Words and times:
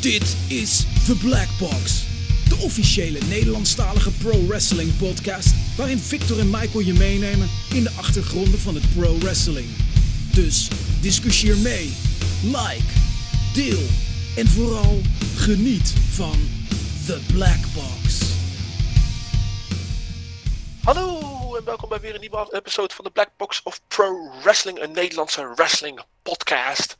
Dit 0.00 0.36
is 0.48 0.86
The 1.06 1.16
Black 1.16 1.48
Box, 1.58 2.04
de 2.48 2.56
officiële 2.56 3.18
Nederlandstalige 3.28 4.10
pro-wrestling 4.10 4.96
podcast 4.96 5.76
waarin 5.76 5.98
Victor 5.98 6.38
en 6.38 6.50
Michael 6.50 6.80
je 6.80 6.92
meenemen 6.92 7.50
in 7.74 7.82
de 7.82 7.90
achtergronden 7.90 8.58
van 8.58 8.74
het 8.74 8.94
pro-wrestling. 8.94 9.68
Dus 10.32 10.68
discussieer 11.00 11.56
mee, 11.56 11.94
like, 12.42 12.92
deel 13.54 13.86
en 14.36 14.48
vooral 14.48 15.00
geniet 15.36 15.94
van 16.10 16.48
The 17.06 17.20
Black 17.32 17.60
Box. 17.74 18.20
Hallo 20.82 21.56
en 21.56 21.64
welkom 21.64 21.88
bij 21.88 22.00
weer 22.00 22.14
een 22.14 22.20
nieuwe 22.20 22.48
episode 22.50 22.94
van 22.94 23.04
de 23.04 23.10
Black 23.10 23.30
Box 23.36 23.60
of 23.64 23.80
Pro 23.88 24.30
Wrestling, 24.42 24.78
een 24.78 24.92
Nederlandse 24.92 25.52
wrestling 25.54 26.00
podcast. 26.22 26.96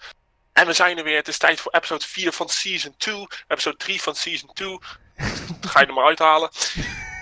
En 0.59 0.67
we 0.67 0.73
zijn 0.73 0.99
er 0.99 1.05
weer, 1.05 1.17
het 1.17 1.29
is 1.29 1.39
tijd 1.39 1.61
voor 1.61 1.73
episode 1.73 2.05
4 2.05 2.33
van 2.33 2.49
season 2.49 2.95
2, 2.97 3.27
episode 3.49 3.77
3 3.77 4.03
van 4.03 4.15
season 4.15 4.53
2. 4.53 4.79
Ga 5.61 5.81
je 5.81 5.87
er 5.87 5.93
maar 5.93 6.05
uithalen. 6.05 6.51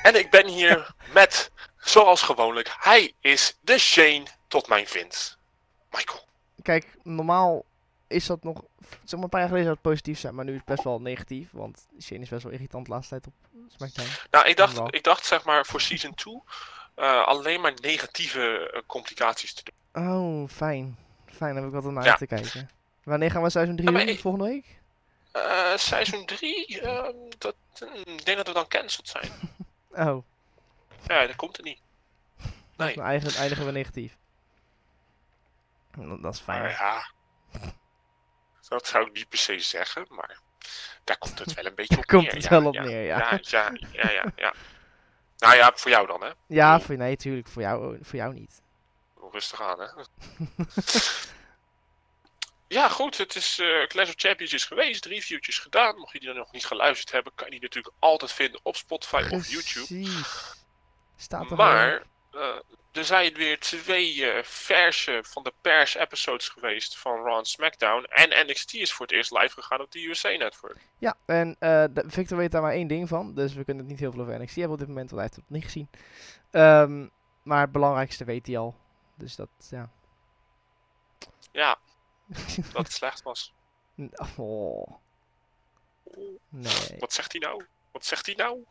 En 0.03 0.15
ik 0.15 0.31
ben 0.31 0.47
hier 0.49 0.95
met, 1.13 1.51
zoals 1.79 2.23
gewoonlijk, 2.23 2.77
hij 2.79 3.13
is 3.21 3.57
de 3.61 3.79
Shane 3.79 4.23
tot 4.49 4.69
mijn 4.69 4.87
Vince. 4.87 5.35
Michael. 5.91 6.25
Kijk, 6.63 6.87
normaal 7.03 7.65
is 8.07 8.27
dat 8.27 8.43
nog. 8.43 8.63
Zeg 9.05 9.13
maar 9.13 9.23
een 9.23 9.29
paar 9.29 9.41
jaar 9.41 9.49
geleden 9.49 9.67
zou 9.67 9.79
het 9.83 9.91
positief 9.91 10.19
zijn, 10.19 10.35
maar 10.35 10.45
nu 10.45 10.51
is 10.51 10.57
het 10.57 10.67
best 10.67 10.85
wel 10.85 11.01
negatief. 11.01 11.49
Want 11.53 11.87
Shane 12.03 12.21
is 12.21 12.29
best 12.29 12.43
wel 12.43 12.53
irritant 12.53 12.87
de 12.87 12.93
laatste 12.93 13.21
tijd 13.21 13.27
op 13.27 13.33
SmackDown. 13.77 14.09
Nou, 14.31 14.47
ik 14.47 14.57
dacht, 14.57 14.95
ik 14.95 15.05
dacht 15.05 15.27
zeg 15.27 15.45
maar 15.45 15.67
voor 15.67 15.81
season 15.81 16.15
2 16.15 16.43
eh, 16.95 17.27
alleen 17.27 17.61
maar 17.61 17.73
negatieve 17.81 18.71
eh, 18.73 18.81
complicaties 18.87 19.55
te 19.55 19.63
doen. 19.93 20.09
Oh, 20.09 20.49
fijn. 20.49 20.99
Fijn, 21.27 21.55
dan 21.55 21.63
heb 21.63 21.67
ik 21.73 21.79
wat 21.79 21.85
om 21.85 21.95
naar 21.95 22.05
Ja. 22.05 22.15
te 22.17 22.27
kijken. 22.27 22.71
Wanneer 23.07 23.31
gaan 23.31 23.43
we 23.43 23.51
seizoen 23.51 23.77
3 23.77 23.87
Ja, 23.89 23.93
maar 23.95 24.05
doen? 24.07 24.15
ik- 24.15 24.21
Volgende 24.21 24.47
week? 24.49 24.79
Eh 25.33 25.77
seizoen 25.77 26.27
3, 26.27 26.81
dat, 27.39 27.55
hm, 27.79 27.85
ik 28.11 28.25
denk 28.25 28.37
dat 28.37 28.47
we 28.47 28.53
dan 28.53 28.69
cancelled 28.69 29.09
zijn. 29.09 29.31
Oh, 30.09 30.23
Ja, 31.07 31.27
dat 31.27 31.37
komt 31.37 31.57
er 31.59 31.63
niet. 31.65 31.81
Nee. 32.77 32.95
dan 32.95 33.05
eindigen, 33.05 33.41
eindigen 33.41 33.65
we 33.67 33.73
negatief. 33.73 34.17
Dat 36.21 36.35
is 36.35 36.41
fijn. 36.41 36.69
Ja, 36.71 37.11
dat 38.69 38.87
zou 38.87 39.07
ik 39.07 39.13
niet 39.13 39.29
per 39.29 39.39
se 39.39 39.59
zeggen, 39.59 40.07
maar 40.09 40.39
daar 41.05 41.19
komt 41.19 41.39
het 41.39 41.55
wel 41.55 41.65
een 41.67 41.75
beetje 41.75 41.97
op 41.99 42.07
Komt 42.07 42.23
neer. 42.23 42.33
het 42.35 42.43
ja, 42.43 42.49
wel 42.51 42.67
op 42.67 42.75
ja, 42.75 42.83
neer, 42.83 43.05
ja. 43.05 43.19
Ja, 43.19 43.39
ja, 43.43 43.71
ja, 43.93 44.11
ja, 44.11 44.25
ja. 44.37 44.53
Nou 45.39 45.55
ja, 45.57 45.73
voor 45.75 45.91
jou 45.91 46.07
dan, 46.07 46.23
hè. 46.23 46.31
Ja, 46.47 46.81
voor, 46.81 46.97
nee, 46.97 47.17
tuurlijk. 47.17 47.49
Voor 47.49 47.63
jou, 47.63 47.99
voor 48.03 48.19
jou 48.19 48.35
niet. 48.35 48.63
Rustig 49.33 49.63
aan, 49.63 49.81
hè. 49.81 49.87
ja, 52.69 52.89
goed, 52.89 53.19
het 53.19 53.35
is 53.35 53.59
eh 53.59 53.87
Clash 53.87 54.09
of 54.09 54.15
Champions 54.17 54.53
is 54.53 54.65
geweest, 54.65 55.05
reviewtjes 55.05 55.59
gedaan. 55.59 55.99
Mocht 55.99 56.13
je 56.13 56.21
die 56.21 56.33
nog 56.33 56.53
niet 56.53 56.67
geluisterd 56.67 57.13
hebben, 57.13 57.33
kan 57.35 57.47
je 57.47 57.53
die 57.53 57.63
natuurlijk 57.63 57.95
altijd 57.99 58.33
vinden 58.33 58.61
op 58.63 58.77
Spotify 58.77 59.27
of 59.31 59.49
YouTube. 59.49 60.09
Staat 61.17 61.51
er 61.51 61.57
Maar 61.57 62.03
eh, 62.33 62.57
er 62.93 63.05
zijn 63.05 63.35
weer 63.35 63.59
twee 63.59 64.31
eh, 64.31 64.43
verse 64.43 65.21
van 65.23 65.43
de 65.43 65.53
pers-episodes 65.61 66.49
geweest 66.49 66.99
van 66.99 67.23
Raw 67.23 67.39
en 67.39 67.45
SmackDown. 67.45 68.05
En 68.05 68.47
NXT 68.47 68.75
is 68.75 68.93
voor 68.93 69.07
het 69.07 69.15
eerst 69.15 69.31
live 69.31 69.55
gegaan 69.55 69.81
op 69.81 69.93
de 69.93 70.09
USA 70.09 70.29
Network. 70.29 70.79
Ja, 70.99 71.17
en 71.27 71.57
Victor 72.07 72.39
weet 72.39 72.53
daar 72.53 72.63
maar 72.63 72.73
één 72.73 72.89
ding 72.89 73.09
van. 73.09 73.35
Dus 73.35 73.55
we 73.55 73.65
kunnen 73.65 73.83
het 73.83 73.93
niet 73.93 74.01
heel 74.01 74.13
veel 74.13 74.21
over 74.21 74.41
NXT 74.41 74.55
hebben 74.55 74.73
op 74.73 74.79
dit 74.79 74.89
moment, 74.89 75.11
want 75.11 75.23
hij 75.23 75.31
heeft 75.31 75.37
het 75.37 75.45
nog 75.49 75.59
niet 75.59 75.73
gezien. 75.73 75.89
Ehm, 76.51 77.07
maar 77.43 77.61
het 77.61 77.73
belangrijkste 77.73 78.25
weet 78.25 78.47
hij 78.47 78.59
al. 78.59 78.75
Dus 79.15 79.37
dat, 79.37 79.49
ja. 79.71 79.91
Ja, 81.53 81.79
dat 82.73 82.83
het 82.83 82.93
slecht 82.93 83.23
was. 83.23 83.53
oh. 84.37 84.93
Nee. 86.49 86.97
Wat 86.99 87.13
zegt 87.13 87.33
hij 87.33 87.41
nou? 87.41 87.65
Wat 87.93 88.05
zegt 88.05 88.27
hij 88.27 88.35
nou? 88.35 88.65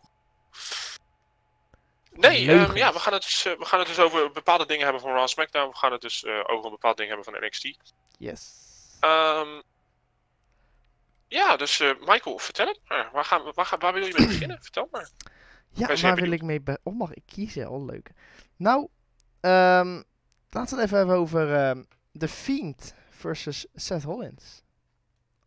Nee, 2.11 2.51
ehm, 2.51 2.75
ja, 2.75 2.93
we 2.93 2.99
gaan, 2.99 3.13
het 3.13 3.21
dus, 3.21 3.45
eh, 3.45 3.57
we 3.57 3.65
gaan 3.65 3.79
het 3.79 3.87
dus 3.87 3.99
over 3.99 4.31
bepaalde 4.31 4.65
dingen 4.65 4.83
hebben 4.83 5.01
van 5.01 5.11
Raw 5.11 5.27
SmackDown. 5.27 5.69
We 5.69 5.75
gaan 5.75 5.91
het 5.91 6.01
dus 6.01 6.23
eh, 6.23 6.39
over 6.45 6.65
een 6.65 6.71
bepaald 6.71 6.97
ding 6.97 7.07
hebben 7.07 7.25
van 7.25 7.45
NXT. 7.45 7.77
Yes. 8.17 8.53
Ehm, 8.99 9.61
ja, 11.27 11.57
dus 11.57 11.79
eh, 11.79 11.89
Michael, 11.99 12.37
vertel 12.37 12.67
het 12.67 12.79
maar. 12.87 13.09
Waar, 13.13 13.25
gaan 13.25 13.43
we, 13.43 13.51
waar, 13.55 13.65
gaan, 13.65 13.79
waar 13.79 13.93
wil 13.93 14.05
je 14.05 14.13
mee 14.17 14.27
beginnen? 14.33 14.61
Vertel 14.61 14.87
maar. 14.91 15.09
Ja, 15.69 15.95
waar 15.95 16.15
wil 16.15 16.31
ik 16.31 16.41
mee... 16.41 16.61
be- 16.61 16.79
Oh, 16.83 16.97
mag 16.97 17.13
ik 17.13 17.23
kiezen? 17.25 17.69
Oh, 17.69 17.85
leuk. 17.85 18.09
Nou, 18.55 18.87
ehm, 19.39 20.01
laten 20.49 20.75
we 20.75 20.81
het 20.81 20.85
even 20.85 20.97
hebben 20.97 21.15
over 21.15 21.75
The 22.17 22.27
Fiend 22.27 22.93
versus 23.15 23.65
Seth 23.73 24.03
Rollins. 24.03 24.63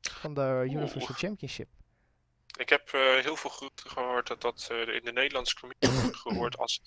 Van 0.01 0.35
de 0.35 0.63
Universal 0.65 1.15
Championship. 1.15 1.69
Ik 2.59 2.69
heb 2.69 2.89
eh, 2.93 3.01
heel 3.01 3.37
veel 3.37 3.51
geruchten 3.51 3.91
gehoord 3.91 4.27
dat 4.27 4.41
dat 4.41 4.69
eh, 4.71 4.95
in 4.95 5.05
de 5.05 5.13
Nederlandse 5.13 5.55
community 5.61 6.01
wordt 6.01 6.17
gehoord 6.27 6.59
als 6.59 6.83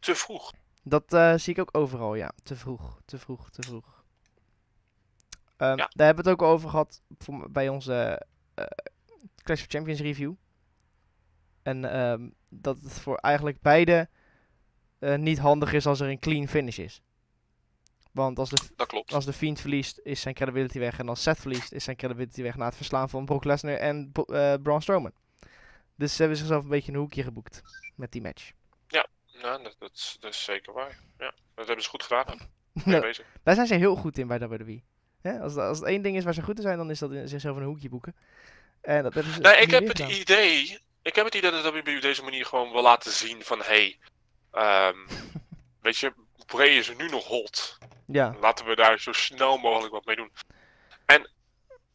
te 0.00 0.14
vroeg. 0.14 0.52
Dat 0.82 1.12
eh, 1.12 1.34
zie 1.34 1.52
ik 1.52 1.60
ook 1.60 1.76
overal, 1.76 2.14
ja. 2.14 2.32
Te 2.42 2.56
vroeg, 2.56 3.00
te 3.04 3.18
vroeg, 3.18 3.50
te 3.50 3.62
vroeg. 3.62 4.02
Ja. 5.58 5.76
Daar 5.76 6.06
hebben 6.06 6.24
we 6.24 6.30
het 6.30 6.40
ook 6.40 6.48
over 6.48 6.68
gehad 6.68 7.02
voor, 7.18 7.50
bij 7.50 7.68
onze 7.68 8.26
Clash 9.42 9.60
of 9.60 9.66
Champions 9.68 10.00
review. 10.00 10.32
En 11.62 11.84
ehm, 11.84 12.28
dat 12.50 12.80
het 12.80 12.92
voor 12.92 13.16
eigenlijk 13.16 13.60
beide 13.60 14.08
niet 14.98 15.38
handig 15.38 15.72
is 15.72 15.86
als 15.86 16.00
er 16.00 16.08
een 16.08 16.18
clean 16.18 16.48
finish 16.48 16.78
is. 16.78 17.02
Want 18.14 18.38
als 18.38 18.50
de, 18.50 18.56
Dat 18.76 18.86
klopt. 18.86 19.12
als 19.12 19.24
de 19.24 19.32
Fiend 19.32 19.60
verliest, 19.60 20.00
is 20.02 20.20
zijn 20.20 20.34
credibility 20.34 20.78
weg. 20.78 20.98
En 20.98 21.08
als 21.08 21.22
Seth 21.22 21.38
verliest, 21.40 21.72
is 21.72 21.84
zijn 21.84 21.96
credibility 21.96 22.42
weg 22.42 22.56
na 22.56 22.64
het 22.64 22.76
verslaan 22.76 23.08
van 23.08 23.24
Brock 23.24 23.44
Lesnar 23.44 23.74
en 23.76 24.12
eh, 24.12 24.54
Braun 24.62 24.82
Strowman. 24.82 25.12
Dus 25.96 26.12
ze 26.14 26.20
hebben 26.20 26.38
zichzelf 26.38 26.62
een 26.62 26.68
beetje 26.68 26.92
een 26.92 26.98
hoekje 26.98 27.22
geboekt 27.22 27.62
met 27.94 28.12
die 28.12 28.22
match. 28.22 28.50
Ja, 28.88 29.06
dat, 29.42 29.76
dat, 29.78 29.90
is, 29.94 30.16
dat 30.20 30.32
is 30.32 30.44
zeker 30.44 30.72
waar. 30.72 30.98
Ja, 31.18 31.32
dat 31.54 31.66
hebben 31.66 31.84
ze 31.84 31.90
goed 31.90 32.02
gedaan. 32.02 32.38
Nou, 32.72 33.00
bezig. 33.08 33.26
Daar 33.42 33.54
zijn 33.54 33.66
ze 33.66 33.74
heel 33.74 33.96
goed 33.96 34.18
in 34.18 34.26
bij 34.26 34.38
WWE. 34.48 34.82
Hè? 35.20 35.40
Als, 35.40 35.56
als 35.56 35.78
het 35.78 35.86
één 35.88 36.02
ding 36.02 36.16
is 36.16 36.24
waar 36.24 36.34
ze 36.34 36.42
goed 36.42 36.56
in 36.56 36.62
zijn, 36.62 36.78
dan 36.78 36.90
is 36.90 36.98
dat 36.98 37.12
in 37.12 37.28
zichzelf 37.28 37.56
een 37.56 37.62
hoekje 37.62 37.88
boeken. 37.88 38.16
En 38.80 39.02
dat 39.02 39.14
hebben 39.14 39.32
ze 39.32 39.40
Nee, 39.40 39.56
ik 39.56 39.70
heb 39.70 39.88
het 39.88 40.00
gedaan. 40.00 40.10
idee. 40.10 40.78
Ik 41.02 41.14
heb 41.14 41.24
het 41.24 41.34
idee 41.34 41.50
dat 41.50 41.72
WWE 41.72 41.94
op 41.96 42.02
deze 42.02 42.22
manier 42.22 42.46
gewoon 42.46 42.72
wil 42.72 42.82
laten 42.82 43.12
zien 43.12 43.42
van 43.42 43.60
hey, 43.62 43.98
ehm, 44.50 44.96
weet 45.82 45.98
je, 45.98 46.12
Bray 46.46 46.68
is 46.68 46.88
er 46.88 46.96
nu 46.96 47.08
nog 47.08 47.24
hot. 47.26 47.78
Ja, 48.06 48.34
Laten 48.40 48.66
we 48.66 48.76
daar 48.76 49.00
zo 49.00 49.12
snel 49.12 49.58
mogelijk 49.58 49.92
wat 49.92 50.04
mee 50.04 50.16
doen. 50.16 50.32
En 51.06 51.30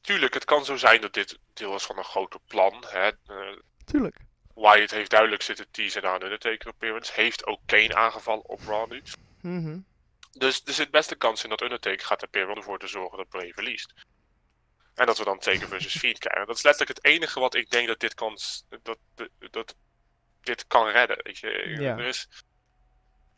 tuurlijk, 0.01 0.33
het 0.33 0.45
kan 0.45 0.65
zo 0.65 0.75
zijn 0.75 1.01
dat 1.01 1.13
dit 1.13 1.39
deel 1.53 1.75
is 1.75 1.83
van 1.83 1.97
een 1.97 2.03
groter 2.03 2.39
plan. 2.47 2.83
Hè? 2.87 3.07
Eh, 3.07 3.57
tuurlijk. 3.85 4.15
Wyatt 4.55 4.91
heeft 4.91 5.09
duidelijk 5.09 5.41
zitten 5.41 5.71
teasen 5.71 6.05
een 6.05 6.23
Undertaker 6.23 6.67
appearance. 6.69 7.11
Heeft 7.15 7.45
ook 7.45 7.59
Kane 7.65 7.95
aangevallen 7.95 8.49
op 8.49 8.59
Raw 8.67 8.91
nu. 8.91 9.01
Mhm. 9.41 9.79
Dus 10.31 10.61
er 10.65 10.73
zit 10.73 10.91
best 10.91 11.17
kans 11.17 11.43
in 11.43 11.49
dat 11.49 11.61
Undertaker 11.61 12.05
gaat 12.05 12.23
appearen 12.23 12.51
om 12.51 12.57
ervoor 12.57 12.79
te 12.79 12.87
zorgen 12.87 13.17
dat 13.17 13.29
Bray 13.29 13.53
verliest. 13.53 13.93
En 14.95 15.05
dat 15.05 15.17
we 15.17 15.23
dan 15.23 15.39
Taker 15.39 15.67
versus 15.67 15.97
Fiend 15.97 16.19
krijgen. 16.19 16.47
Dat 16.47 16.55
is 16.55 16.63
letterlijk 16.63 16.97
het 16.97 17.05
enige 17.05 17.39
wat 17.39 17.55
ik 17.55 17.69
denk 17.69 17.87
dat 17.87 17.99
dit 17.99 18.13
kan, 18.13 18.37
dat, 18.81 18.97
dat, 19.15 19.29
dat 19.51 19.75
dit 20.41 20.67
kan 20.67 20.87
redden. 20.87 21.19
Weet 21.23 21.37
je. 21.37 21.75
Ja. 21.79 21.97
Er 21.97 22.05
is, 22.05 22.27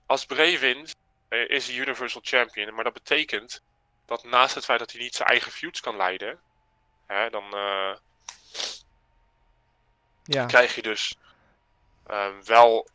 als 0.06 0.26
Bray 0.26 0.60
wint, 0.60 0.96
is 1.40 1.68
hij 1.68 1.76
Universal 1.76 2.22
Champion. 2.24 2.74
Maar 2.74 2.84
dat 2.84 2.94
betekent 2.94 3.62
dat 4.06 4.24
naast 4.24 4.56
het 4.56 4.66
feit 4.66 4.80
dat 4.80 4.92
hij 4.92 5.02
niet 5.02 5.16
zijn 5.16 5.30
eigen 5.30 5.52
feuds 5.52 5.80
kan 5.80 5.96
leiden, 5.98 6.42
hè, 7.06 7.30
dan 7.30 7.54
eh, 7.56 7.96
Ja, 10.24 10.46
krijg 10.46 10.76
je 10.76 10.82
dus 10.82 11.18
ehm, 12.06 12.44
wel. 12.44 12.90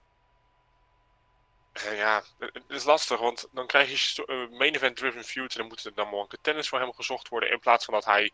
eh, 1.73 1.97
ja, 1.99 2.23
het 2.39 2.65
is 2.69 2.85
lastig, 2.85 3.19
want 3.21 3.49
dan 3.53 3.67
krijg 3.67 3.91
je 4.15 4.25
eh, 4.27 4.59
main 4.59 4.75
event 4.75 4.97
driven 4.97 5.25
feud 5.25 5.53
en 5.53 5.59
dan 5.59 5.67
moeten 5.69 5.91
er 5.91 5.97
dan 5.97 6.09
more 6.09 6.27
contenders 6.27 6.69
voor 6.69 6.81
hem 6.81 6.93
gezocht 6.95 7.29
worden. 7.29 7.51
In 7.51 7.59
plaats 7.61 7.85
van 7.85 7.95
dat 7.95 8.05
hij, 8.05 8.33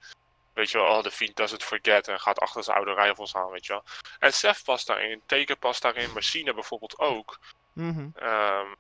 weet 0.53 0.71
je 0.71 0.79
wel, 0.79 0.97
oh, 0.97 1.03
de 1.03 1.11
Fiend 1.11 1.37
doesn't 1.37 1.62
forget 1.62 2.09
en 2.09 2.21
gaat 2.21 2.38
achter 2.38 2.62
zijn 2.65 2.77
oude 2.77 2.94
rivals 2.94 3.35
aan, 3.35 3.50
weet 3.50 3.67
je 3.67 3.73
wel. 3.73 3.85
En 4.19 4.32
Seth 4.32 4.62
past 4.65 4.87
daarin, 4.87 5.23
Taker 5.27 5.56
past 5.56 5.82
daarin, 5.82 6.12
Machine 6.12 6.55
bijvoorbeeld 6.55 6.99
ook. 6.99 7.38
mhm. 7.73 8.09
Ehm, 8.15 8.75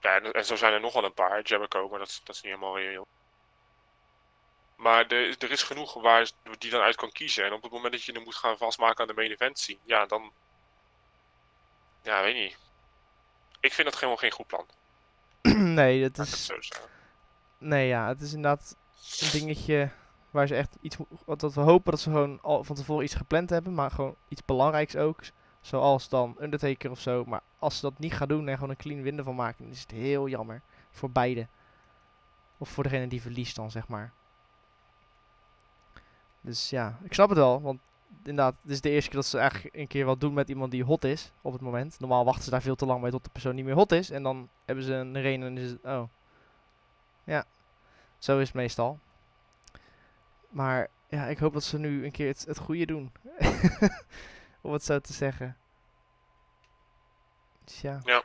ja, 0.00 0.20
en, 0.20 0.44
zo 0.44 0.56
zijn 0.56 0.72
er 0.72 0.80
nog 0.80 0.92
wel 0.92 1.04
een 1.04 1.14
paar, 1.14 1.42
Jericho, 1.42 1.88
maar 1.88 1.98
dat, 1.98 2.08
is- 2.08 2.20
dat 2.24 2.34
is 2.34 2.42
niet 2.42 2.52
helemaal 2.52 2.78
reëel. 2.78 3.06
Maar 4.76 5.06
er, 5.06 5.36
er 5.38 5.50
is 5.50 5.62
genoeg 5.62 5.94
waar 5.94 6.30
die 6.58 6.70
dan 6.70 6.80
uit 6.80 6.96
kan 6.96 7.12
kiezen. 7.12 7.44
En 7.44 7.52
op 7.52 7.62
het 7.62 7.72
moment 7.72 7.92
dat 7.92 8.04
je 8.04 8.12
hem 8.12 8.22
moet 8.22 8.34
gaan 8.34 8.56
vastmaken 8.56 9.00
aan 9.00 9.06
de 9.06 9.14
main 9.14 9.30
event 9.30 9.76
ja, 9.84 10.06
dan. 10.06 10.32
Ja, 12.02 12.22
weet 12.22 12.34
niet. 12.34 12.58
Ik 13.60 13.72
vind 13.72 13.86
dat 13.86 13.94
helemaal 13.94 14.16
geen 14.16 14.30
goed 14.30 14.46
plan. 14.46 14.66
nee, 15.78 16.10
dat 16.10 16.26
is... 16.26 16.46
zo. 16.46 16.58
Nee, 17.58 17.88
ja, 17.88 18.08
het 18.08 18.20
is 18.20 18.32
inderdaad 18.32 18.76
een 19.20 19.30
dingetje 19.30 19.90
waar 20.30 20.46
ze 20.46 20.54
echt 20.54 20.76
iets... 20.80 20.96
Wat 21.24 21.40
dat 21.40 21.54
we 21.54 21.60
hopen 21.60 21.90
dat 21.90 22.00
ze 22.00 22.10
gewoon 22.10 22.38
al 22.42 22.64
van 22.64 22.76
tevoren 22.76 23.04
iets 23.04 23.14
gepland 23.14 23.50
hebben, 23.50 23.74
maar 23.74 23.90
gewoon 23.90 24.16
iets 24.28 24.44
belangrijks 24.44 24.96
ook. 24.96 25.20
Zoals 25.60 26.08
dan 26.08 26.36
Undertaker 26.40 26.90
of 26.90 27.00
zo. 27.00 27.24
Maar 27.24 27.42
als 27.58 27.74
ze 27.74 27.80
dat 27.80 27.98
niet 27.98 28.12
gaan 28.12 28.28
doen 28.28 28.48
en 28.48 28.54
gewoon 28.54 28.70
een 28.70 28.76
clean 28.76 29.02
win 29.02 29.24
van 29.24 29.34
maken, 29.34 29.64
dan 29.64 29.72
is 29.72 29.80
het 29.80 29.90
heel 29.90 30.28
jammer. 30.28 30.62
Voor 30.90 31.10
beide. 31.10 31.46
Of 32.58 32.68
voor 32.68 32.82
degene 32.82 33.06
die 33.06 33.22
verliest 33.22 33.56
dan, 33.56 33.70
zeg 33.70 33.88
maar. 33.88 34.12
Dus 36.40 36.70
ja, 36.70 36.98
ik 37.02 37.14
snap 37.14 37.28
het 37.28 37.38
wel. 37.38 37.62
Want 37.62 37.80
inderdaad, 38.18 38.54
dit 38.62 38.72
is 38.72 38.80
de 38.80 38.90
eerste 38.90 39.10
keer 39.10 39.18
dat 39.18 39.28
ze 39.28 39.38
eigenlijk 39.38 39.74
een 39.74 39.86
keer 39.86 40.04
wat 40.04 40.20
doen 40.20 40.34
met 40.34 40.48
iemand 40.48 40.70
die 40.70 40.84
hot 40.84 41.04
is 41.04 41.32
op 41.40 41.52
het 41.52 41.60
moment. 41.60 42.00
Normaal 42.00 42.24
wachten 42.24 42.44
ze 42.44 42.50
daar 42.50 42.62
veel 42.62 42.76
te 42.76 42.86
lang 42.86 43.00
bij 43.00 43.10
tot 43.10 43.24
de 43.24 43.30
persoon 43.30 43.54
niet 43.54 43.64
meer 43.64 43.74
hot 43.74 43.92
is. 43.92 44.10
En 44.10 44.22
dan 44.22 44.48
hebben 44.64 44.84
ze 44.84 44.92
een 44.92 45.20
reden 45.20 45.46
en 45.46 45.58
is 45.58 45.70
het, 45.70 45.84
oh. 45.84 46.02
Ja, 47.24 47.44
zo 48.18 48.38
is 48.38 48.46
het 48.46 48.56
meestal. 48.56 48.98
Maar 50.48 50.88
ja, 51.08 51.26
ik 51.26 51.38
hoop 51.38 51.52
dat 51.52 51.62
ze 51.62 51.78
nu 51.78 52.04
een 52.04 52.10
keer 52.10 52.28
het, 52.28 52.44
het 52.46 52.58
goede 52.58 52.86
doen. 52.86 53.12
Om 54.60 54.72
het 54.72 54.84
zo 54.84 54.98
te 54.98 55.12
zeggen. 55.12 55.56
Dus 57.64 57.80
ja. 57.80 58.24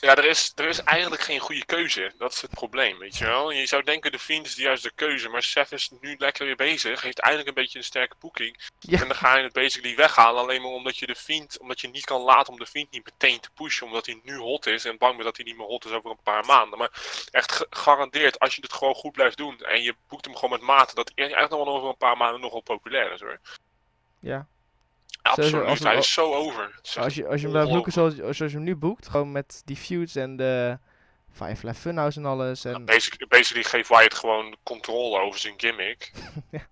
Ja, 0.00 0.14
er 0.14 0.24
is, 0.24 0.52
er 0.56 0.68
is 0.68 0.82
eigenlijk 0.82 1.22
geen 1.22 1.38
goede 1.38 1.64
keuze. 1.64 2.12
Dat 2.18 2.32
is 2.32 2.40
het 2.40 2.50
probleem, 2.50 2.98
weet 2.98 3.18
je 3.18 3.24
wel. 3.24 3.50
Je 3.50 3.66
zou 3.66 3.82
denken, 3.82 4.12
de 4.12 4.18
Fiend 4.18 4.46
is 4.46 4.54
de 4.54 4.62
juiste 4.62 4.92
keuze. 4.94 5.28
Maar 5.28 5.42
Seth 5.42 5.72
is 5.72 5.90
nu 6.00 6.14
lekker 6.18 6.46
weer 6.46 6.56
bezig. 6.56 7.02
Heeft 7.02 7.18
eigenlijk 7.18 7.56
een 7.56 7.62
beetje 7.62 7.78
een 7.78 7.84
sterke 7.84 8.16
boeking. 8.20 8.60
Ja. 8.78 9.00
En 9.00 9.08
dan 9.08 9.16
ga 9.16 9.36
je 9.36 9.42
het 9.42 9.52
basically 9.52 9.96
weghalen. 9.96 10.42
Alleen 10.42 10.62
maar 10.62 10.70
omdat 10.70 10.96
je 10.98 11.06
de 11.06 11.14
Fiend, 11.14 11.58
omdat 11.58 11.80
je 11.80 11.88
niet 11.88 12.04
kan 12.04 12.20
laten 12.20 12.52
om 12.52 12.58
de 12.58 12.66
Fiend 12.66 12.90
niet 12.90 13.04
meteen 13.04 13.40
te 13.40 13.50
pushen. 13.54 13.86
Omdat 13.86 14.06
hij 14.06 14.20
nu 14.22 14.36
hot 14.36 14.66
is. 14.66 14.84
En 14.84 14.98
bang 14.98 15.12
bent 15.12 15.24
dat 15.24 15.36
hij 15.36 15.44
niet 15.44 15.56
meer 15.56 15.66
hot 15.66 15.84
is 15.84 15.92
over 15.92 16.10
een 16.10 16.22
paar 16.22 16.44
maanden. 16.44 16.78
Maar 16.78 16.90
echt 17.30 17.66
gegarandeerd, 17.70 18.38
als 18.38 18.54
je 18.54 18.62
het 18.62 18.72
gewoon 18.72 18.94
goed 18.94 19.12
blijft 19.12 19.36
doen. 19.36 19.60
En 19.60 19.82
je 19.82 19.94
boekt 20.08 20.24
hem 20.24 20.34
gewoon 20.34 20.50
met 20.50 20.68
mate. 20.68 20.94
Dat 20.94 21.12
hij 21.14 21.24
eigenlijk 21.24 21.52
nog 21.52 21.64
wel 21.64 21.74
over 21.74 21.88
een 21.88 21.96
paar 21.96 22.16
maanden 22.16 22.40
nogal 22.40 22.60
populair 22.60 23.12
is 23.12 23.20
hoor. 23.20 23.40
Ja. 24.20 24.46
Absoluut, 25.22 25.64
als 25.66 25.78
hij 25.78 25.96
is 25.96 26.12
zo 26.12 26.34
over. 26.34 26.72
Het 26.76 26.86
is 26.86 26.96
Als 26.98 27.14
je, 27.14 27.26
als 27.26 27.34
je 27.36 27.42
hem 27.42 27.50
blijft 27.50 27.70
boeken 27.70 27.92
zoals, 27.92 28.14
zoals 28.14 28.38
je 28.38 28.44
hem 28.48 28.62
nu 28.62 28.76
boekt, 28.76 29.08
gewoon 29.08 29.32
met 29.32 29.62
die 29.64 29.76
feuds 29.76 30.14
en 30.16 30.36
de 30.36 30.78
Five 31.32 31.66
Live 31.66 31.80
Funhouse 31.80 32.18
en 32.18 32.26
alles. 32.26 32.64
En, 32.64 32.84
Basically, 32.84 33.26
basically 33.28 33.64
geeft 33.64 33.88
Wyatt 33.88 34.14
gewoon 34.14 34.56
controle 34.62 35.20
over 35.20 35.40
zijn 35.40 35.54
gimmick. 35.56 36.12
Ja. 36.50 36.66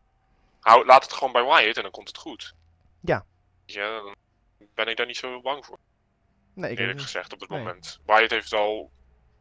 Hou, 0.60 0.86
laat 0.86 1.02
het 1.02 1.12
gewoon 1.12 1.32
bij 1.32 1.44
Wyatt 1.44 1.76
en 1.76 1.82
dan 1.82 1.90
komt 1.90 2.08
het 2.08 2.16
goed. 2.18 2.54
Ja. 3.00 3.24
Ja, 3.64 4.00
dan 4.02 4.14
ben 4.74 4.86
ik 4.86 4.96
daar 4.96 5.06
niet 5.06 5.16
zo 5.16 5.40
bang 5.40 5.64
voor, 5.66 5.78
nee, 6.54 6.70
ik 6.70 6.78
eerlijk 6.78 6.96
niet. 6.96 7.04
gezegd, 7.06 7.32
op 7.32 7.40
het 7.40 7.48
Nee. 7.48 7.58
moment. 7.58 7.98
Wyatt 8.06 8.30
heeft 8.30 8.52
al 8.52 8.90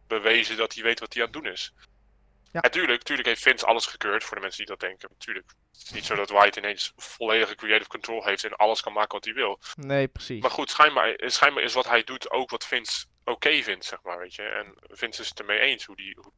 bewezen 0.07 0.57
dat 0.57 0.73
hij 0.73 0.83
weet 0.83 0.99
wat 0.99 1.13
hij 1.13 1.23
aan 1.23 1.29
het 1.33 1.41
doen 1.43 1.51
is. 1.51 1.73
Ja. 2.61 2.69
Tuurlijk, 2.69 3.03
tuurlijk 3.03 3.27
heeft 3.27 3.41
Vince 3.41 3.65
alles 3.65 3.85
gekeurd, 3.85 4.23
voor 4.23 4.35
de 4.35 4.41
mensen 4.41 4.65
die 4.65 4.75
dat 4.75 4.89
denken. 4.89 5.09
Tuurlijk. 5.17 5.53
Het 5.71 5.83
is 5.83 5.91
niet 5.91 6.05
zo 6.05 6.15
dat 6.15 6.29
Wyatt 6.29 6.55
ineens 6.55 6.93
volledige 6.95 7.55
creative 7.55 7.89
control 7.89 8.23
heeft 8.23 8.43
en 8.43 8.55
alles 8.55 8.81
kan 8.81 8.93
maken 8.93 9.13
wat 9.13 9.25
hij 9.25 9.33
wil. 9.33 9.59
Nee, 9.75 10.07
precies. 10.07 10.41
Maar 10.41 10.51
goed, 10.51 10.69
schijnbaar, 10.69 11.15
schijnbaar 11.25 11.63
is 11.63 11.73
wat 11.73 11.87
hij 11.87 12.03
doet 12.03 12.31
ook 12.31 12.49
wat 12.49 12.65
Vince 12.65 13.05
oké 13.23 13.63
vindt, 13.63 13.85
zeg 13.85 14.01
maar, 14.01 14.19
weet 14.19 14.35
je. 14.35 14.43
En 14.43 14.73
Vince 14.81 15.21
is 15.21 15.29
het 15.29 15.39
ermee 15.39 15.59
eens 15.59 15.85
hoe 15.85 15.95
hij 15.95 16.15
hoe 16.21 16.31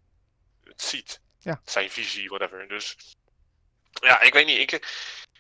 het 0.64 0.82
ziet. 0.82 1.22
Ja. 1.38 1.62
Zijn 1.66 1.90
visie, 1.90 2.30
whatever. 2.30 2.68
Dus 2.68 2.96
ja, 3.92 4.22
ik 4.22 4.34
weet 4.34 4.46
niet. 4.46 4.60
Ik, 4.60 4.72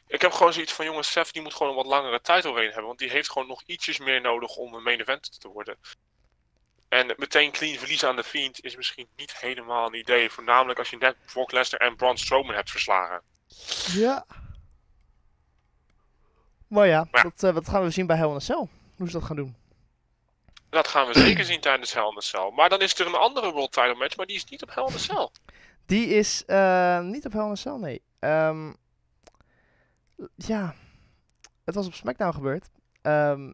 ik 0.07 0.21
heb 0.21 0.31
gewoon 0.31 0.53
zoiets 0.53 0.73
van, 0.73 0.85
jongens, 0.85 1.11
Seth 1.11 1.33
die 1.33 1.41
moet 1.41 1.53
gewoon 1.53 1.69
een 1.69 1.77
wat 1.77 1.85
langere 1.85 2.21
tijd 2.21 2.45
overheen 2.45 2.67
hebben. 2.67 2.87
Want 2.87 2.99
die 2.99 3.09
heeft 3.09 3.31
gewoon 3.31 3.47
nog 3.47 3.63
ietsjes 3.65 3.97
meer 3.99 4.21
nodig 4.21 4.55
om 4.55 4.73
een 4.73 4.83
main 4.83 4.99
event 4.99 5.39
te 5.39 5.47
worden. 5.47 5.77
En 6.89 7.13
meteen 7.17 7.51
clean 7.51 7.77
verliezen 7.77 8.07
aan 8.09 8.15
de 8.15 8.23
Fiend 8.23 8.63
is 8.63 8.75
misschien 8.75 9.07
niet 9.15 9.37
helemaal 9.37 9.87
een 9.87 9.99
idee. 9.99 10.29
Voornamelijk 10.29 10.79
als 10.79 10.89
je 10.89 10.97
net 10.97 11.15
Brock 11.33 11.51
Lesnar 11.51 11.81
en 11.81 11.95
Braun 11.95 12.17
Strowman 12.17 12.55
hebt 12.55 12.71
verslagen. 12.71 13.21
Ja. 13.93 14.25
Maar 16.67 16.87
ja, 16.87 17.07
Maar 17.11 17.23
ja. 17.23 17.29
Dat, 17.29 17.43
eh, 17.43 17.53
dat 17.53 17.69
gaan 17.69 17.83
we 17.83 17.89
zien 17.89 18.07
bij 18.07 18.17
Hell 18.17 18.29
in 18.29 18.35
a 18.35 18.39
Cell. 18.39 18.67
Hoe 18.97 19.07
ze 19.07 19.13
dat 19.13 19.23
gaan 19.23 19.35
doen. 19.35 19.55
Dat 20.69 20.87
gaan 20.87 21.07
we 21.07 21.19
zeker 21.19 21.45
zien 21.45 21.61
tijdens 21.61 21.93
Hell 21.93 22.07
in 22.07 22.17
a 22.17 22.21
Cell. 22.21 22.51
Maar 22.55 22.69
dan 22.69 22.81
is 22.81 22.99
er 22.99 23.07
een 23.07 23.15
andere 23.15 23.51
World 23.51 23.71
Title 23.71 23.95
match, 23.95 24.17
maar 24.17 24.25
die 24.25 24.35
is 24.35 24.45
niet 24.45 24.61
op 24.63 24.75
Hell 24.75 24.85
in 24.87 24.93
a 24.93 24.97
Cell. 24.97 25.29
Die 25.85 26.07
is 26.07 26.45
eh, 26.45 26.99
niet 26.99 27.25
op 27.25 27.33
Hell 27.33 27.45
in 27.45 27.51
a 27.51 27.55
Cell, 27.55 27.77
nee. 27.77 28.01
Ehm, 28.19 28.73
ja, 30.35 30.75
het 31.65 31.75
was 31.75 31.87
op 31.87 31.93
SmackDown 31.93 32.33
gebeurd. 32.33 32.69
Ehm, 33.01 33.51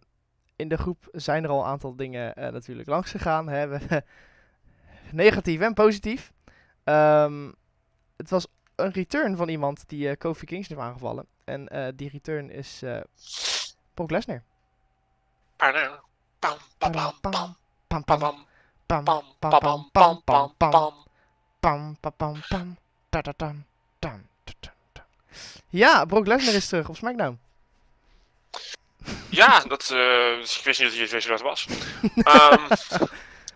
in 0.56 0.68
de 0.68 0.78
groep 0.78 1.08
zijn 1.12 1.44
er 1.44 1.50
al 1.50 1.60
een 1.60 1.66
aantal 1.66 1.96
dingen 1.96 2.34
natuurlijk 2.36 2.88
langs 2.88 3.12
gegaan. 3.12 3.50
Hè. 3.50 3.78
Negatief 5.12 5.62
en 5.62 5.74
positief. 5.74 6.32
Het 8.16 8.30
was 8.30 8.48
een 8.76 8.92
return 8.92 9.36
van 9.36 9.50
iemand 9.50 9.90
die 9.90 10.10
uh, 10.10 10.16
Kofi 10.18 10.56
heeft 10.56 10.78
aangevallen. 10.78 11.26
En 11.44 11.94
die 11.96 12.10
return 12.10 12.50
is 12.50 12.84
Brock 13.94 14.12
Lesnar. 14.12 14.44
Ja, 25.68 26.06
Brock 26.06 26.28
Lesnar 26.28 26.54
is 26.54 26.68
terug 26.68 26.90
op 26.90 26.96
SmackDown. 26.96 27.40
Ja, 29.30 29.60
dat, 29.60 29.82
eh, 29.82 30.36
dus 30.36 30.58
ik 30.58 30.64
wist 30.64 30.80
niet 30.80 30.90
dat 30.90 30.98
je 30.98 31.08
wist 31.08 31.28
wie 31.28 31.38
dat 31.38 31.42
was. 31.42 31.66
Ehm, 32.16 32.72